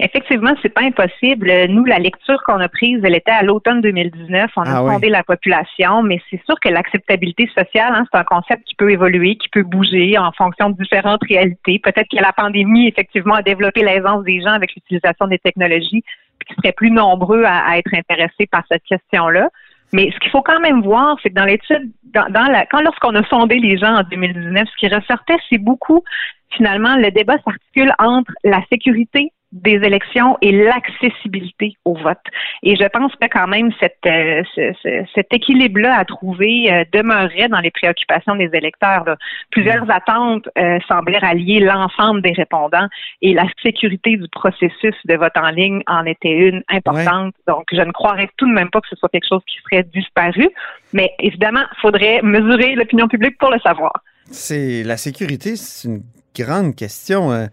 Effectivement, 0.01 0.55
c'est 0.62 0.68
pas 0.68 0.83
impossible. 0.83 1.51
Nous, 1.70 1.85
la 1.85 1.98
lecture 1.98 2.40
qu'on 2.44 2.61
a 2.61 2.68
prise, 2.68 3.01
elle 3.03 3.16
était 3.16 3.33
à 3.33 3.42
l'automne 3.42 3.81
2019. 3.81 4.48
On 4.57 4.62
a 4.62 4.77
Ah 4.77 4.85
oui. 4.85 4.92
sondé 4.92 5.09
la 5.09 5.24
population, 5.24 6.05
mais 6.05 6.20
c'est 6.31 6.40
sûr 6.44 6.55
que 6.61 6.68
l'acceptabilité 6.68 7.48
sociale, 7.48 7.92
hein, 7.94 8.05
c'est 8.12 8.18
un 8.18 8.22
concept 8.24 8.62
qui 8.64 8.77
peut 8.77 8.92
évoluer, 8.92 9.35
qui 9.37 9.48
peut 9.48 9.64
bouger 9.64 10.16
en 10.16 10.31
fonction 10.33 10.70
de 10.70 10.77
différentes 10.77 11.22
réalités. 11.29 11.81
Peut-être 11.81 12.07
que 12.09 12.22
la 12.22 12.33
pandémie, 12.33 12.87
effectivement, 12.87 13.35
a 13.35 13.42
développé 13.42 13.83
l'aisance 13.83 14.22
des 14.24 14.40
gens 14.40 14.53
avec 14.53 14.72
l'utilisation 14.77 15.27
des 15.27 15.38
technologies, 15.40 16.05
puis 16.38 16.46
qu'ils 16.46 16.57
seraient 16.62 16.74
plus 16.74 16.92
nombreux 16.92 17.42
à, 17.42 17.68
à 17.68 17.79
être 17.79 17.92
intéressés 17.92 18.46
par 18.48 18.62
cette 18.70 18.85
question-là. 18.85 19.48
Mais 19.92 20.11
ce 20.12 20.18
qu'il 20.20 20.31
faut 20.31 20.42
quand 20.42 20.61
même 20.61 20.83
voir, 20.83 21.16
c'est 21.22 21.31
que 21.31 21.35
dans 21.35 21.46
l'étude, 21.46 21.90
quand 22.12 22.81
lorsqu'on 22.81 23.14
a 23.14 23.25
sondé 23.29 23.57
les 23.57 23.77
gens 23.79 23.97
en 23.97 24.03
2019, 24.03 24.68
ce 24.68 24.77
qui 24.77 24.94
ressortait, 24.94 25.37
c'est 25.49 25.59
beaucoup, 25.59 26.03
finalement, 26.51 26.97
le 26.97 27.11
débat 27.11 27.37
s'articule 27.44 27.92
entre 27.99 28.33
la 28.44 28.61
sécurité 28.71 29.33
des 29.52 29.76
élections 29.82 30.37
et 30.42 30.52
l'accessibilité 30.52 31.74
au 31.84 31.94
vote. 31.94 32.18
Et 32.62 32.76
je 32.76 32.84
pense 32.88 33.12
que 33.16 33.26
quand 33.30 33.46
même 33.46 33.70
cette, 33.80 33.96
euh, 34.06 34.42
ce- 34.54 34.72
ce- 34.82 35.04
cet 35.14 35.32
équilibre-là 35.32 35.96
à 35.98 36.04
trouver 36.04 36.70
euh, 36.72 36.84
demeurerait 36.92 37.48
dans 37.48 37.61
les 37.61 37.70
préoccupations 37.70 38.34
des 38.37 38.50
électeurs. 38.52 39.04
là. 39.06 39.16
Plusieurs 39.50 39.90
attentes 39.90 40.48
euh, 40.58 40.78
semblaient 40.87 41.18
rallier 41.18 41.61
l'ensemble 41.61 42.20
des 42.22 42.32
répondants 42.32 42.88
et 43.22 43.32
la 43.32 43.44
sécurité 43.62 44.16
du 44.16 44.28
processus 44.30 44.94
de 45.06 45.14
vote 45.16 45.37
en 45.37 45.50
ligne 45.50 45.82
en 45.87 46.04
était 46.04 46.30
une 46.48 46.62
importante. 46.68 47.34
Donc, 47.46 47.64
je 47.72 47.80
ne 47.80 47.92
croirais 47.92 48.28
tout 48.37 48.46
de 48.46 48.52
même 48.52 48.70
pas 48.70 48.80
que 48.80 48.88
ce 48.88 48.96
soit 48.96 49.08
quelque 49.08 49.28
chose 49.28 49.42
qui 49.46 49.58
serait 49.62 49.84
disparu. 49.84 50.48
Mais 50.92 51.12
évidemment, 51.20 51.62
il 51.72 51.80
faudrait 51.80 52.20
mesurer 52.22 52.74
l'opinion 52.74 53.08
publique 53.08 53.38
pour 53.38 53.50
le 53.50 53.58
savoir. 53.61 53.92
C'est 54.30 54.82
la 54.84 54.96
sécurité, 54.98 55.56
c'est 55.56 55.88
une 55.88 56.02
grande 56.37 56.75
question. 56.75 57.33
Euh, 57.33 57.47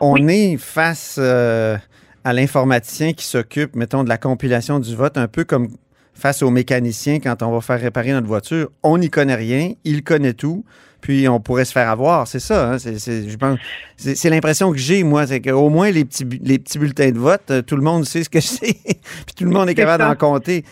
on 0.00 0.28
est 0.28 0.56
face 0.56 1.16
euh, 1.18 1.76
à 2.24 2.32
l'informaticien 2.32 3.12
qui 3.12 3.24
s'occupe, 3.24 3.76
mettons, 3.76 4.04
de 4.04 4.08
la 4.08 4.18
compilation 4.18 4.78
du 4.80 4.94
vote, 4.94 5.16
un 5.18 5.28
peu 5.28 5.44
comme 5.44 5.68
face 6.14 6.42
au 6.42 6.50
mécanicien 6.50 7.18
quand 7.20 7.42
on 7.42 7.50
va 7.52 7.60
faire 7.60 7.80
réparer 7.80 8.12
notre 8.12 8.26
voiture. 8.26 8.70
On 8.82 8.98
n'y 8.98 9.10
connaît 9.10 9.34
rien, 9.34 9.72
il 9.84 10.02
connaît 10.04 10.32
tout, 10.32 10.64
puis 11.00 11.28
on 11.28 11.40
pourrait 11.40 11.64
se 11.64 11.72
faire 11.72 11.88
avoir. 11.90 12.28
C'est 12.28 12.38
ça, 12.40 12.70
hein? 12.72 12.78
c'est, 12.78 12.98
c'est- 12.98 13.28
je 13.28 13.36
pense, 13.36 13.58
c'est, 13.96 14.14
c'est 14.14 14.30
l'impression 14.30 14.70
que 14.72 14.78
j'ai, 14.78 15.02
moi, 15.02 15.26
c'est 15.26 15.40
qu'au 15.40 15.68
moins 15.70 15.90
les 15.90 16.04
petits, 16.04 16.24
les 16.42 16.58
petits 16.58 16.78
bulletins 16.78 17.10
de 17.10 17.18
vote, 17.18 17.42
euh, 17.50 17.62
tout 17.62 17.76
le 17.76 17.82
monde 17.82 18.04
sait 18.04 18.22
ce 18.24 18.30
que 18.30 18.40
c'est, 18.40 18.74
puis 18.74 19.34
tout 19.36 19.44
le 19.44 19.50
monde 19.50 19.68
est 19.68 19.74
capable 19.74 20.04
d'en 20.04 20.14
compter. 20.14 20.64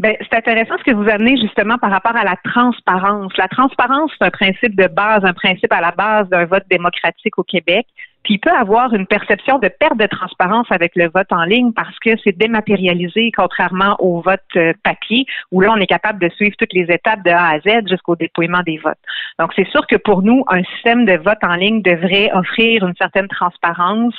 Ben, 0.00 0.16
c'est 0.18 0.34
intéressant 0.34 0.78
ce 0.78 0.90
que 0.90 0.96
vous 0.96 1.10
amenez 1.10 1.36
justement 1.36 1.76
par 1.76 1.90
rapport 1.90 2.16
à 2.16 2.24
la 2.24 2.36
transparence. 2.42 3.36
La 3.36 3.48
transparence, 3.48 4.10
c'est 4.18 4.24
un 4.24 4.30
principe 4.30 4.74
de 4.74 4.86
base, 4.86 5.26
un 5.26 5.34
principe 5.34 5.70
à 5.72 5.82
la 5.82 5.90
base 5.90 6.26
d'un 6.30 6.46
vote 6.46 6.64
démocratique 6.70 7.36
au 7.36 7.42
Québec. 7.42 7.86
Puis 8.24 8.34
il 8.34 8.38
peut 8.38 8.50
avoir 8.50 8.92
une 8.94 9.06
perception 9.06 9.58
de 9.58 9.68
perte 9.68 9.96
de 9.96 10.06
transparence 10.06 10.66
avec 10.70 10.92
le 10.94 11.08
vote 11.08 11.30
en 11.30 11.44
ligne 11.44 11.72
parce 11.72 11.98
que 12.00 12.10
c'est 12.22 12.36
dématérialisé, 12.36 13.32
contrairement 13.34 13.96
au 13.98 14.20
vote 14.20 14.40
euh, 14.56 14.72
papier, 14.82 15.24
où 15.50 15.60
là, 15.60 15.72
on 15.72 15.76
est 15.76 15.86
capable 15.86 16.20
de 16.20 16.28
suivre 16.34 16.54
toutes 16.58 16.72
les 16.72 16.86
étapes 16.92 17.24
de 17.24 17.30
A 17.30 17.48
à 17.48 17.60
Z 17.60 17.88
jusqu'au 17.88 18.16
dépouillement 18.16 18.62
des 18.64 18.78
votes. 18.78 18.98
Donc, 19.38 19.52
c'est 19.56 19.68
sûr 19.68 19.86
que 19.86 19.96
pour 19.96 20.22
nous, 20.22 20.44
un 20.48 20.62
système 20.64 21.04
de 21.06 21.16
vote 21.16 21.42
en 21.42 21.54
ligne 21.54 21.82
devrait 21.82 22.30
offrir 22.32 22.86
une 22.86 22.94
certaine 22.96 23.28
transparence. 23.28 24.14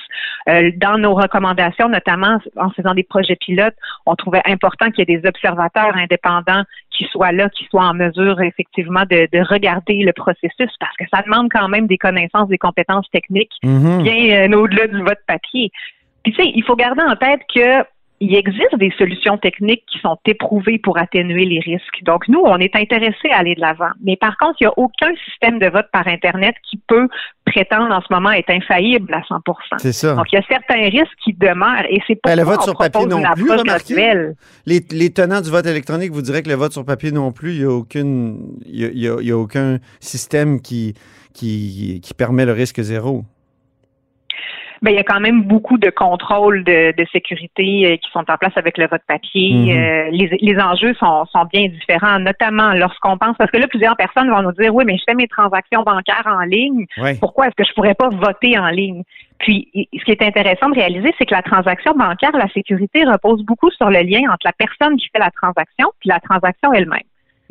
Euh, 0.49 0.71
dans 0.77 0.97
nos 0.97 1.13
recommandations, 1.13 1.89
notamment 1.89 2.39
en 2.57 2.69
faisant 2.71 2.95
des 2.95 3.03
projets 3.03 3.35
pilotes, 3.35 3.75
on 4.05 4.15
trouvait 4.15 4.41
important 4.45 4.89
qu'il 4.89 5.07
y 5.07 5.13
ait 5.13 5.19
des 5.19 5.27
observateurs 5.27 5.95
indépendants 5.95 6.63
qui 6.91 7.05
soit 7.11 7.31
là, 7.31 7.49
qui 7.49 7.65
soit 7.65 7.85
en 7.85 7.93
mesure 7.93 8.41
effectivement 8.41 9.03
de, 9.09 9.27
de 9.31 9.43
regarder 9.47 10.03
le 10.03 10.13
processus 10.13 10.69
parce 10.79 10.95
que 10.97 11.05
ça 11.13 11.21
demande 11.23 11.49
quand 11.51 11.67
même 11.67 11.87
des 11.87 11.97
connaissances, 11.97 12.49
des 12.49 12.57
compétences 12.57 13.09
techniques 13.11 13.53
Mhm. 13.63 14.03
bien 14.03 14.51
euh, 14.51 14.57
au-delà 14.57 14.87
du 14.87 15.01
vote 15.01 15.19
papier. 15.27 15.71
Puis 16.23 16.33
tu 16.33 16.43
sais, 16.43 16.51
il 16.53 16.63
faut 16.63 16.75
garder 16.75 17.01
en 17.01 17.15
tête 17.15 17.41
que 17.53 17.83
il 18.23 18.35
existe 18.35 18.75
des 18.77 18.91
solutions 18.99 19.37
techniques 19.37 19.83
qui 19.91 19.97
sont 19.99 20.17
éprouvées 20.25 20.77
pour 20.77 20.97
atténuer 20.99 21.43
les 21.45 21.59
risques. 21.59 22.03
Donc, 22.03 22.27
nous, 22.27 22.39
on 22.45 22.57
est 22.59 22.75
intéressés 22.75 23.29
à 23.33 23.39
aller 23.39 23.55
de 23.55 23.59
l'avant. 23.61 23.89
Mais 24.03 24.15
par 24.15 24.37
contre, 24.37 24.57
il 24.61 24.65
n'y 24.65 24.67
a 24.67 24.73
aucun 24.77 25.11
système 25.25 25.57
de 25.57 25.65
vote 25.67 25.87
par 25.91 26.07
Internet 26.07 26.55
qui 26.69 26.77
peut 26.87 27.07
prétendre 27.45 27.91
en 27.93 27.99
ce 28.01 28.07
moment 28.13 28.31
être 28.31 28.51
infaillible 28.51 29.11
à 29.13 29.21
100% 29.21 29.79
C'est 29.79 29.91
ça. 29.91 30.13
Donc, 30.15 30.27
il 30.31 30.35
y 30.35 30.39
a 30.39 30.43
certains 30.47 30.83
risques 30.83 31.17
qui 31.23 31.33
demeurent 31.33 31.85
et 31.89 31.99
c'est 32.07 32.13
Ben, 32.23 32.35
pourquoi 32.35 32.35
le 32.35 32.43
vote 32.43 32.59
on 32.59 32.63
sur 32.63 32.77
papier 32.77 33.05
non 33.07 33.23
plus, 33.33 33.51
remarquez. 33.51 33.95
Les, 34.67 34.79
les 34.91 35.09
tenants 35.11 35.41
du 35.41 35.49
vote 35.49 35.65
électronique 35.65 36.11
vous 36.11 36.21
diraient 36.21 36.43
que 36.43 36.49
le 36.49 36.55
vote 36.55 36.71
sur 36.73 36.85
papier 36.85 37.11
non 37.11 37.31
plus, 37.31 37.53
il 37.53 37.59
n'y 37.59 37.65
a, 37.65 37.71
aucune, 37.71 38.55
il 38.67 38.79
y 38.81 38.85
a, 38.85 38.89
il 38.89 38.99
y 38.99 39.07
a- 39.09 39.17
il 39.19 39.27
y 39.27 39.31
a 39.31 39.37
aucun 39.37 39.79
système 39.99 40.61
qui, 40.61 40.93
qui, 41.33 41.99
qui 42.03 42.13
permet 42.13 42.45
le 42.45 42.51
risque 42.53 42.79
zéro. 42.81 43.23
Ben, 44.81 44.89
il 44.89 44.95
y 44.95 44.99
a 44.99 45.03
quand 45.03 45.19
même 45.19 45.43
beaucoup 45.43 45.77
de 45.77 45.91
contrôles 45.91 46.63
de, 46.63 46.91
de 46.97 47.05
sécurité 47.11 47.85
euh, 47.85 47.97
qui 47.97 48.09
sont 48.11 48.25
en 48.27 48.37
place 48.37 48.53
avec 48.55 48.79
le 48.79 48.87
vote 48.87 49.03
papier. 49.07 49.53
Mhm. 49.53 49.69
Euh, 49.69 50.09
les, 50.11 50.37
les 50.41 50.59
enjeux 50.59 50.95
sont, 50.95 51.25
sont 51.25 51.45
bien 51.53 51.67
différents, 51.67 52.17
notamment 52.17 52.73
lorsqu'on 52.73 53.15
pense, 53.15 53.37
parce 53.37 53.51
que 53.51 53.57
là, 53.57 53.67
plusieurs 53.67 53.95
personnes 53.95 54.31
vont 54.31 54.41
nous 54.41 54.53
dire, 54.53 54.73
oui, 54.73 54.83
mais 54.85 54.97
je 54.97 55.03
fais 55.07 55.13
mes 55.13 55.27
transactions 55.27 55.83
bancaires 55.83 56.25
en 56.25 56.41
ligne. 56.41 56.87
Ouais. 56.97 57.15
Pourquoi 57.19 57.47
est-ce 57.47 57.55
que 57.55 57.63
je 57.63 57.73
pourrais 57.73 57.93
pas 57.93 58.09
voter 58.09 58.57
en 58.57 58.69
ligne? 58.69 59.03
Puis, 59.37 59.69
ce 59.73 60.03
qui 60.03 60.11
est 60.11 60.21
intéressant 60.23 60.69
de 60.69 60.75
réaliser, 60.75 61.13
c'est 61.17 61.25
que 61.25 61.33
la 61.33 61.41
transaction 61.41 61.93
bancaire, 61.93 62.31
la 62.33 62.49
sécurité 62.49 63.03
repose 63.03 63.43
beaucoup 63.43 63.69
sur 63.71 63.89
le 63.89 64.01
lien 64.01 64.21
entre 64.31 64.45
la 64.45 64.53
personne 64.53 64.97
qui 64.97 65.07
fait 65.13 65.19
la 65.19 65.31
transaction 65.31 65.89
puis 65.99 66.09
la 66.09 66.19
transaction 66.19 66.73
elle-même. 66.73 67.01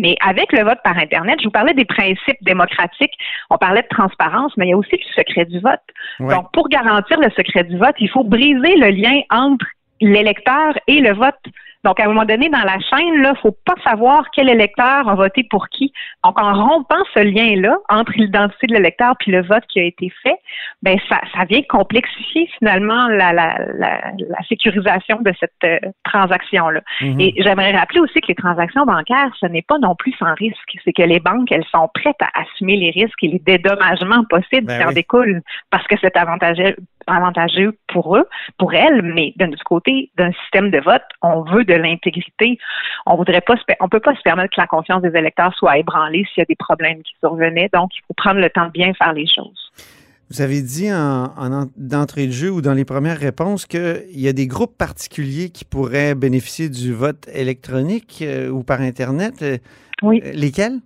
Mais 0.01 0.17
avec 0.27 0.53
le 0.53 0.65
vote 0.65 0.79
par 0.83 0.97
Internet, 0.97 1.39
je 1.41 1.45
vous 1.45 1.51
parlais 1.51 1.75
des 1.75 1.85
principes 1.85 2.43
démocratiques, 2.43 3.13
on 3.51 3.59
parlait 3.59 3.83
de 3.83 3.89
transparence, 3.89 4.53
mais 4.57 4.67
il 4.67 4.71
y 4.71 4.73
a 4.73 4.77
aussi 4.77 4.97
du 4.97 5.13
secret 5.15 5.45
du 5.45 5.61
vote. 5.61 5.81
Ouais. 6.19 6.35
Donc, 6.35 6.51
pour 6.53 6.69
garantir 6.69 7.21
le 7.21 7.31
secret 7.37 7.65
du 7.65 7.77
vote, 7.77 7.95
il 7.99 8.09
faut 8.09 8.25
briser 8.25 8.77
le 8.77 8.89
lien 8.89 9.21
entre 9.31 9.67
l'électeur 10.01 10.79
et 10.87 11.01
le 11.01 11.13
vote. 11.13 11.39
Donc, 11.85 11.99
à 11.99 12.05
un 12.05 12.09
moment 12.09 12.25
donné, 12.25 12.49
dans 12.49 12.63
la 12.63 12.79
chaîne, 12.79 13.23
là, 13.23 13.35
faut 13.41 13.57
pas 13.65 13.75
savoir 13.85 14.31
quel 14.33 14.49
électeur 14.49 15.09
a 15.09 15.15
voté 15.15 15.45
pour 15.45 15.69
qui. 15.69 15.93
Donc, 16.25 16.39
en 16.41 16.53
rompant 16.53 17.03
ce 17.15 17.21
lien-là 17.21 17.77
entre 17.89 18.13
l'identité 18.17 18.67
de 18.67 18.75
l'électeur 18.75 19.15
puis 19.19 19.33
le 19.33 19.43
vote 19.43 19.65
qui 19.69 19.81
a 19.81 19.85
été 19.85 20.13
fait, 20.23 20.37
ben 20.83 20.99
ça, 21.09 21.21
ça 21.35 21.45
vient 21.45 21.63
complexifier 21.69 22.51
finalement 22.59 23.09
la, 23.09 23.33
la, 23.33 23.59
la, 23.75 24.01
la 24.17 24.43
sécurisation 24.49 25.21
de 25.21 25.33
cette 25.41 25.53
euh, 25.65 25.79
transaction-là. 26.05 26.81
Mhm. 27.01 27.21
Et 27.21 27.35
j'aimerais 27.39 27.73
rappeler 27.73 28.01
aussi 28.01 28.21
que 28.21 28.29
les 28.29 28.35
transactions 28.35 28.85
bancaires, 28.85 29.33
ce 29.41 29.47
n'est 29.47 29.63
pas 29.63 29.79
non 29.79 29.95
plus 29.95 30.13
sans 30.19 30.35
risque. 30.35 30.77
C'est 30.85 30.93
que 30.93 31.03
les 31.03 31.21
banques, 31.21 31.51
elles 31.51 31.67
sont 31.73 31.89
prêtes 31.95 32.21
à 32.21 32.43
assumer 32.43 32.77
les 32.77 32.91
risques 32.91 33.23
et 33.23 33.29
les 33.29 33.39
dédommagements 33.39 34.25
possibles 34.29 34.67
Ben 34.67 34.79
qui 34.81 34.87
en 34.87 34.93
découlent 34.93 35.41
parce 35.71 35.87
que 35.87 35.97
c'est 36.01 36.17
avantageux, 36.17 36.77
avantageux 37.07 37.77
pour 37.89 38.17
eux, 38.17 38.27
pour 38.59 38.75
elles, 38.75 39.03
mais 39.03 39.33
de 39.37 39.47
notre 39.47 39.65
côté, 39.65 40.11
d'un 40.17 40.33
système 40.43 40.71
de 40.71 40.79
vote, 40.81 41.03
on 41.23 41.43
veut 41.43 41.65
de 41.65 41.75
l'intégrité. 41.75 42.59
On 43.07 43.17
voudrait 43.17 43.41
pas, 43.41 43.55
on 43.81 43.89
peut 43.89 44.01
pas 44.01 44.15
se 44.15 44.23
permettre 44.23 44.55
que 44.55 44.61
la 44.61 44.67
confiance 44.67 45.03
des 45.03 45.17
électeurs 45.17 45.55
soit 45.57 45.79
ébranlée 45.79 46.25
s'il 46.33 46.41
y 46.41 46.43
a 46.43 46.45
des 46.47 46.57
problèmes 46.57 47.03
qui 47.03 47.13
survenaient. 47.21 47.71
Donc, 47.73 47.91
il 47.95 48.01
faut 48.07 48.15
prendre 48.15 48.41
le 48.41 48.51
temps 48.51 48.67
de 48.67 48.73
bien 48.73 48.93
faire 48.95 49.13
les 49.13 49.27
choses. 49.27 49.73
Vous 50.33 50.43
avez 50.43 50.63
dit 50.63 50.93
en, 50.93 51.25
en 51.37 51.53
en- 51.53 51.67
d'entrée 51.77 52.27
de 52.29 52.33
jeu 52.33 52.51
ou 52.51 52.61
dans 52.63 52.73
les 52.75 52.85
premières 52.85 53.19
réponses 53.19 53.67
qu'il 53.67 54.05
y 54.15 54.29
a 54.29 54.33
des 54.33 54.47
groupes 54.47 54.79
particuliers 54.79 55.51
qui 55.51 55.65
pourraient 55.65 56.15
bénéficier 56.15 56.69
du 56.69 56.93
vote 56.93 57.29
électronique 57.35 58.21
euh, 58.23 58.49
ou 58.49 58.63
par 58.63 58.81
Internet. 58.81 59.43
Euh, 59.43 59.59
Oui. 60.03 60.23
lesquels? 60.35 60.79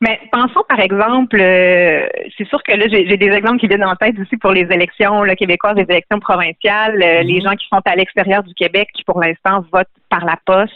Mais 0.00 0.20
pensons 0.32 0.62
par 0.68 0.80
exemple, 0.80 1.36
euh, 1.40 2.06
c'est 2.36 2.46
sûr 2.48 2.62
que 2.62 2.72
là 2.72 2.86
j'ai 2.88 3.16
des 3.16 3.30
exemples 3.30 3.58
qui 3.58 3.68
viennent 3.68 3.84
en 3.84 3.96
tête 3.96 4.18
aussi 4.18 4.36
pour 4.36 4.52
les 4.52 4.62
élections 4.70 5.22
là, 5.22 5.36
québécoises, 5.36 5.76
les 5.76 5.86
élections 5.88 6.20
provinciales, 6.20 7.02
euh, 7.02 7.20
Mhm. 7.22 7.26
les 7.28 7.40
gens 7.40 7.54
qui 7.54 7.66
sont 7.68 7.80
à 7.84 7.94
l'extérieur 7.96 8.42
du 8.42 8.54
Québec 8.54 8.88
qui 8.94 9.04
pour 9.04 9.20
l'instant 9.20 9.64
votent 9.72 9.88
par 10.10 10.24
la 10.24 10.36
poste, 10.44 10.72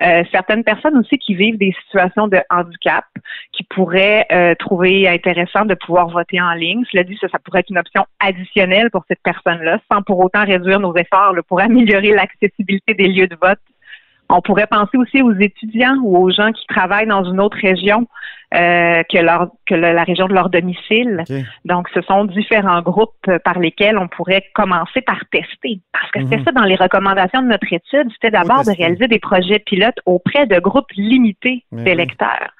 Euh, 0.00 0.22
certaines 0.30 0.62
personnes 0.62 0.96
aussi 0.96 1.18
qui 1.18 1.34
vivent 1.34 1.58
des 1.58 1.74
situations 1.84 2.28
de 2.28 2.38
handicap 2.50 3.04
qui 3.52 3.64
pourraient 3.64 4.24
euh, 4.30 4.54
trouver 4.54 5.08
intéressant 5.08 5.64
de 5.64 5.74
pouvoir 5.74 6.08
voter 6.08 6.40
en 6.40 6.52
ligne. 6.52 6.84
Cela 6.92 7.02
dit, 7.02 7.18
ça, 7.20 7.26
ça 7.28 7.40
pourrait 7.40 7.60
être 7.60 7.70
une 7.70 7.78
option 7.78 8.06
additionnelle 8.20 8.90
pour 8.92 9.04
cette 9.08 9.18
personne-là, 9.24 9.80
sans 9.90 10.02
pour 10.02 10.20
autant 10.20 10.44
réduire 10.44 10.78
nos 10.78 10.94
efforts 10.94 11.32
là, 11.32 11.42
pour 11.42 11.60
améliorer 11.60 12.12
l'accessibilité 12.12 12.94
des 12.94 13.08
lieux 13.08 13.26
de 13.26 13.36
vote. 13.42 13.58
On 14.30 14.40
pourrait 14.42 14.66
penser 14.66 14.98
aussi 14.98 15.22
aux 15.22 15.32
étudiants 15.32 15.96
ou 16.02 16.16
aux 16.18 16.30
gens 16.30 16.52
qui 16.52 16.66
travaillent 16.66 17.06
dans 17.06 17.24
une 17.24 17.40
autre 17.40 17.56
région 17.60 18.06
euh, 18.54 19.02
que, 19.10 19.18
leur, 19.18 19.48
que 19.66 19.74
le- 19.74 19.92
la 19.92 20.04
région 20.04 20.26
de 20.26 20.34
leur 20.34 20.48
domicile. 20.50 21.22
Donc, 21.64 21.88
ce 21.94 22.00
sont 22.02 22.24
différents 22.24 22.80
groupes 22.82 23.30
par 23.44 23.58
lesquels 23.58 23.96
on 23.98 24.08
pourrait 24.08 24.44
commencer 24.54 25.00
par 25.02 25.20
tester. 25.30 25.80
Parce 25.92 26.10
que 26.12 26.20
c'était 26.24 26.36
Mhm. 26.38 26.44
ça 26.44 26.52
dans 26.52 26.64
les 26.64 26.76
recommandations 26.76 27.42
de 27.42 27.48
notre 27.48 27.70
étude, 27.72 28.10
c'était 28.12 28.30
d'abord 28.30 28.64
de 28.64 28.76
réaliser 28.76 29.06
des 29.06 29.18
projets 29.18 29.58
pilotes 29.58 29.98
auprès 30.06 30.46
de 30.46 30.58
groupes 30.60 30.90
limités 30.96 31.64
d'électeurs. 31.84 32.50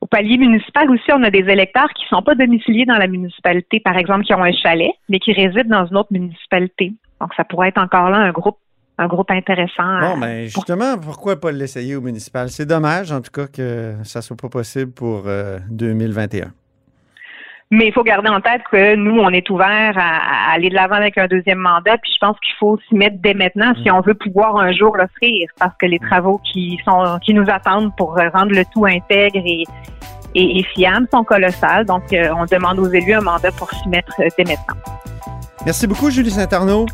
Au 0.00 0.06
palier 0.06 0.36
municipal 0.38 0.90
aussi, 0.90 1.10
on 1.12 1.22
a 1.22 1.30
des 1.30 1.48
électeurs 1.50 1.88
qui 1.94 2.04
ne 2.04 2.16
sont 2.16 2.22
pas 2.22 2.34
domiciliés 2.34 2.84
dans 2.84 2.98
la 2.98 3.06
municipalité, 3.06 3.80
par 3.80 3.96
exemple, 3.96 4.24
qui 4.24 4.34
ont 4.34 4.42
un 4.42 4.52
chalet, 4.52 4.90
mais 5.08 5.18
qui 5.18 5.32
résident 5.32 5.68
dans 5.68 5.86
une 5.86 5.96
autre 5.96 6.12
municipalité. 6.12 6.92
Donc, 7.20 7.32
ça 7.34 7.44
pourrait 7.44 7.68
être 7.68 7.80
encore 7.82 8.10
là 8.10 8.18
un 8.18 8.30
groupe, 8.30 8.58
un 8.98 9.06
groupe 9.06 9.30
intéressant. 9.30 10.00
Bon, 10.00 10.18
ben 10.18 10.44
justement, 10.44 10.96
pourquoi 10.98 11.38
pas 11.38 11.52
l'essayer 11.52 11.96
au 11.96 12.00
municipal? 12.00 12.48
C'est 12.48 12.66
dommage, 12.66 13.12
en 13.12 13.20
tout 13.20 13.30
cas, 13.30 13.46
que 13.46 13.94
ça 14.04 14.22
soit 14.22 14.36
pas 14.36 14.48
possible 14.48 14.92
pour 14.92 15.24
euh, 15.26 15.58
2021. 15.70 16.52
Mais 17.72 17.88
il 17.88 17.92
faut 17.92 18.04
garder 18.04 18.28
en 18.28 18.40
tête 18.40 18.62
que 18.70 18.94
nous, 18.94 19.18
on 19.18 19.30
est 19.30 19.50
ouvert 19.50 19.92
à, 19.96 20.50
à 20.50 20.54
aller 20.54 20.70
de 20.70 20.74
l'avant 20.74 20.94
avec 20.94 21.18
un 21.18 21.26
deuxième 21.26 21.58
mandat, 21.58 21.98
puis 21.98 22.12
je 22.12 22.18
pense 22.24 22.38
qu'il 22.38 22.54
faut 22.60 22.78
s'y 22.88 22.94
mettre 22.94 23.16
dès 23.18 23.34
maintenant 23.34 23.74
si 23.82 23.90
on 23.90 24.00
veut 24.02 24.14
pouvoir 24.14 24.56
un 24.56 24.72
jour 24.72 24.96
l'offrir, 24.96 25.48
parce 25.58 25.74
que 25.80 25.86
les 25.86 25.98
travaux 25.98 26.40
qui 26.52 26.78
sont 26.84 27.18
qui 27.24 27.34
nous 27.34 27.50
attendent 27.50 27.94
pour 27.96 28.16
euh, 28.18 28.28
rendre 28.32 28.52
le 28.52 28.64
tout 28.72 28.86
intègre 28.86 29.42
et, 29.44 29.64
et, 30.36 30.60
et 30.60 30.62
fiable 30.74 31.08
sont 31.12 31.24
colossales. 31.24 31.86
Donc, 31.86 32.12
euh, 32.12 32.28
on 32.36 32.44
demande 32.44 32.78
aux 32.78 32.88
élus 32.88 33.14
un 33.14 33.20
mandat 33.20 33.50
pour 33.50 33.68
s'y 33.70 33.88
mettre 33.88 34.12
euh, 34.20 34.28
dès 34.38 34.44
maintenant. 34.44 34.76
Merci 35.64 35.88
beaucoup, 35.88 36.10
Julie 36.10 36.30
Saint-Arnaud. 36.30 36.86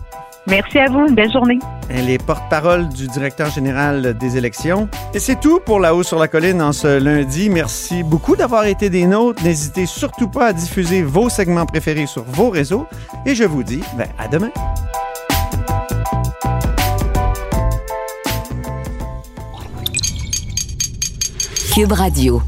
Merci 0.47 0.79
à 0.79 0.89
vous, 0.89 1.07
une 1.07 1.15
belle 1.15 1.31
journée. 1.31 1.59
Elle 1.89 2.11
est 2.11 2.23
porte-parole 2.23 2.89
du 2.89 3.07
directeur 3.07 3.51
général 3.51 4.17
des 4.19 4.37
élections. 4.37 4.89
Et 5.15 5.21
c'est 5.21 5.39
tout 5.39 5.61
pour 5.61 5.79
La 5.79 5.95
Haut 5.95 6.03
sur 6.03 6.19
la 6.19 6.27
Colline 6.27 6.61
en 6.61 6.73
ce 6.73 6.99
lundi. 6.99 7.49
Merci 7.49 8.03
beaucoup 8.03 8.35
d'avoir 8.35 8.67
été 8.67 8.91
des 8.91 9.07
nôtres. 9.07 9.43
N'hésitez 9.45 9.87
surtout 9.87 10.29
pas 10.29 10.47
à 10.47 10.53
diffuser 10.53 11.03
vos 11.03 11.29
segments 11.29 11.67
préférés 11.67 12.07
sur 12.07 12.25
vos 12.25 12.51
réseaux. 12.51 12.87
Et 13.25 13.35
je 13.35 13.45
vous 13.45 13.63
dis 13.63 13.83
ben, 13.97 14.09
à 14.19 14.27
demain. 14.27 14.51
Cube 21.73 21.93
Radio. 21.93 22.43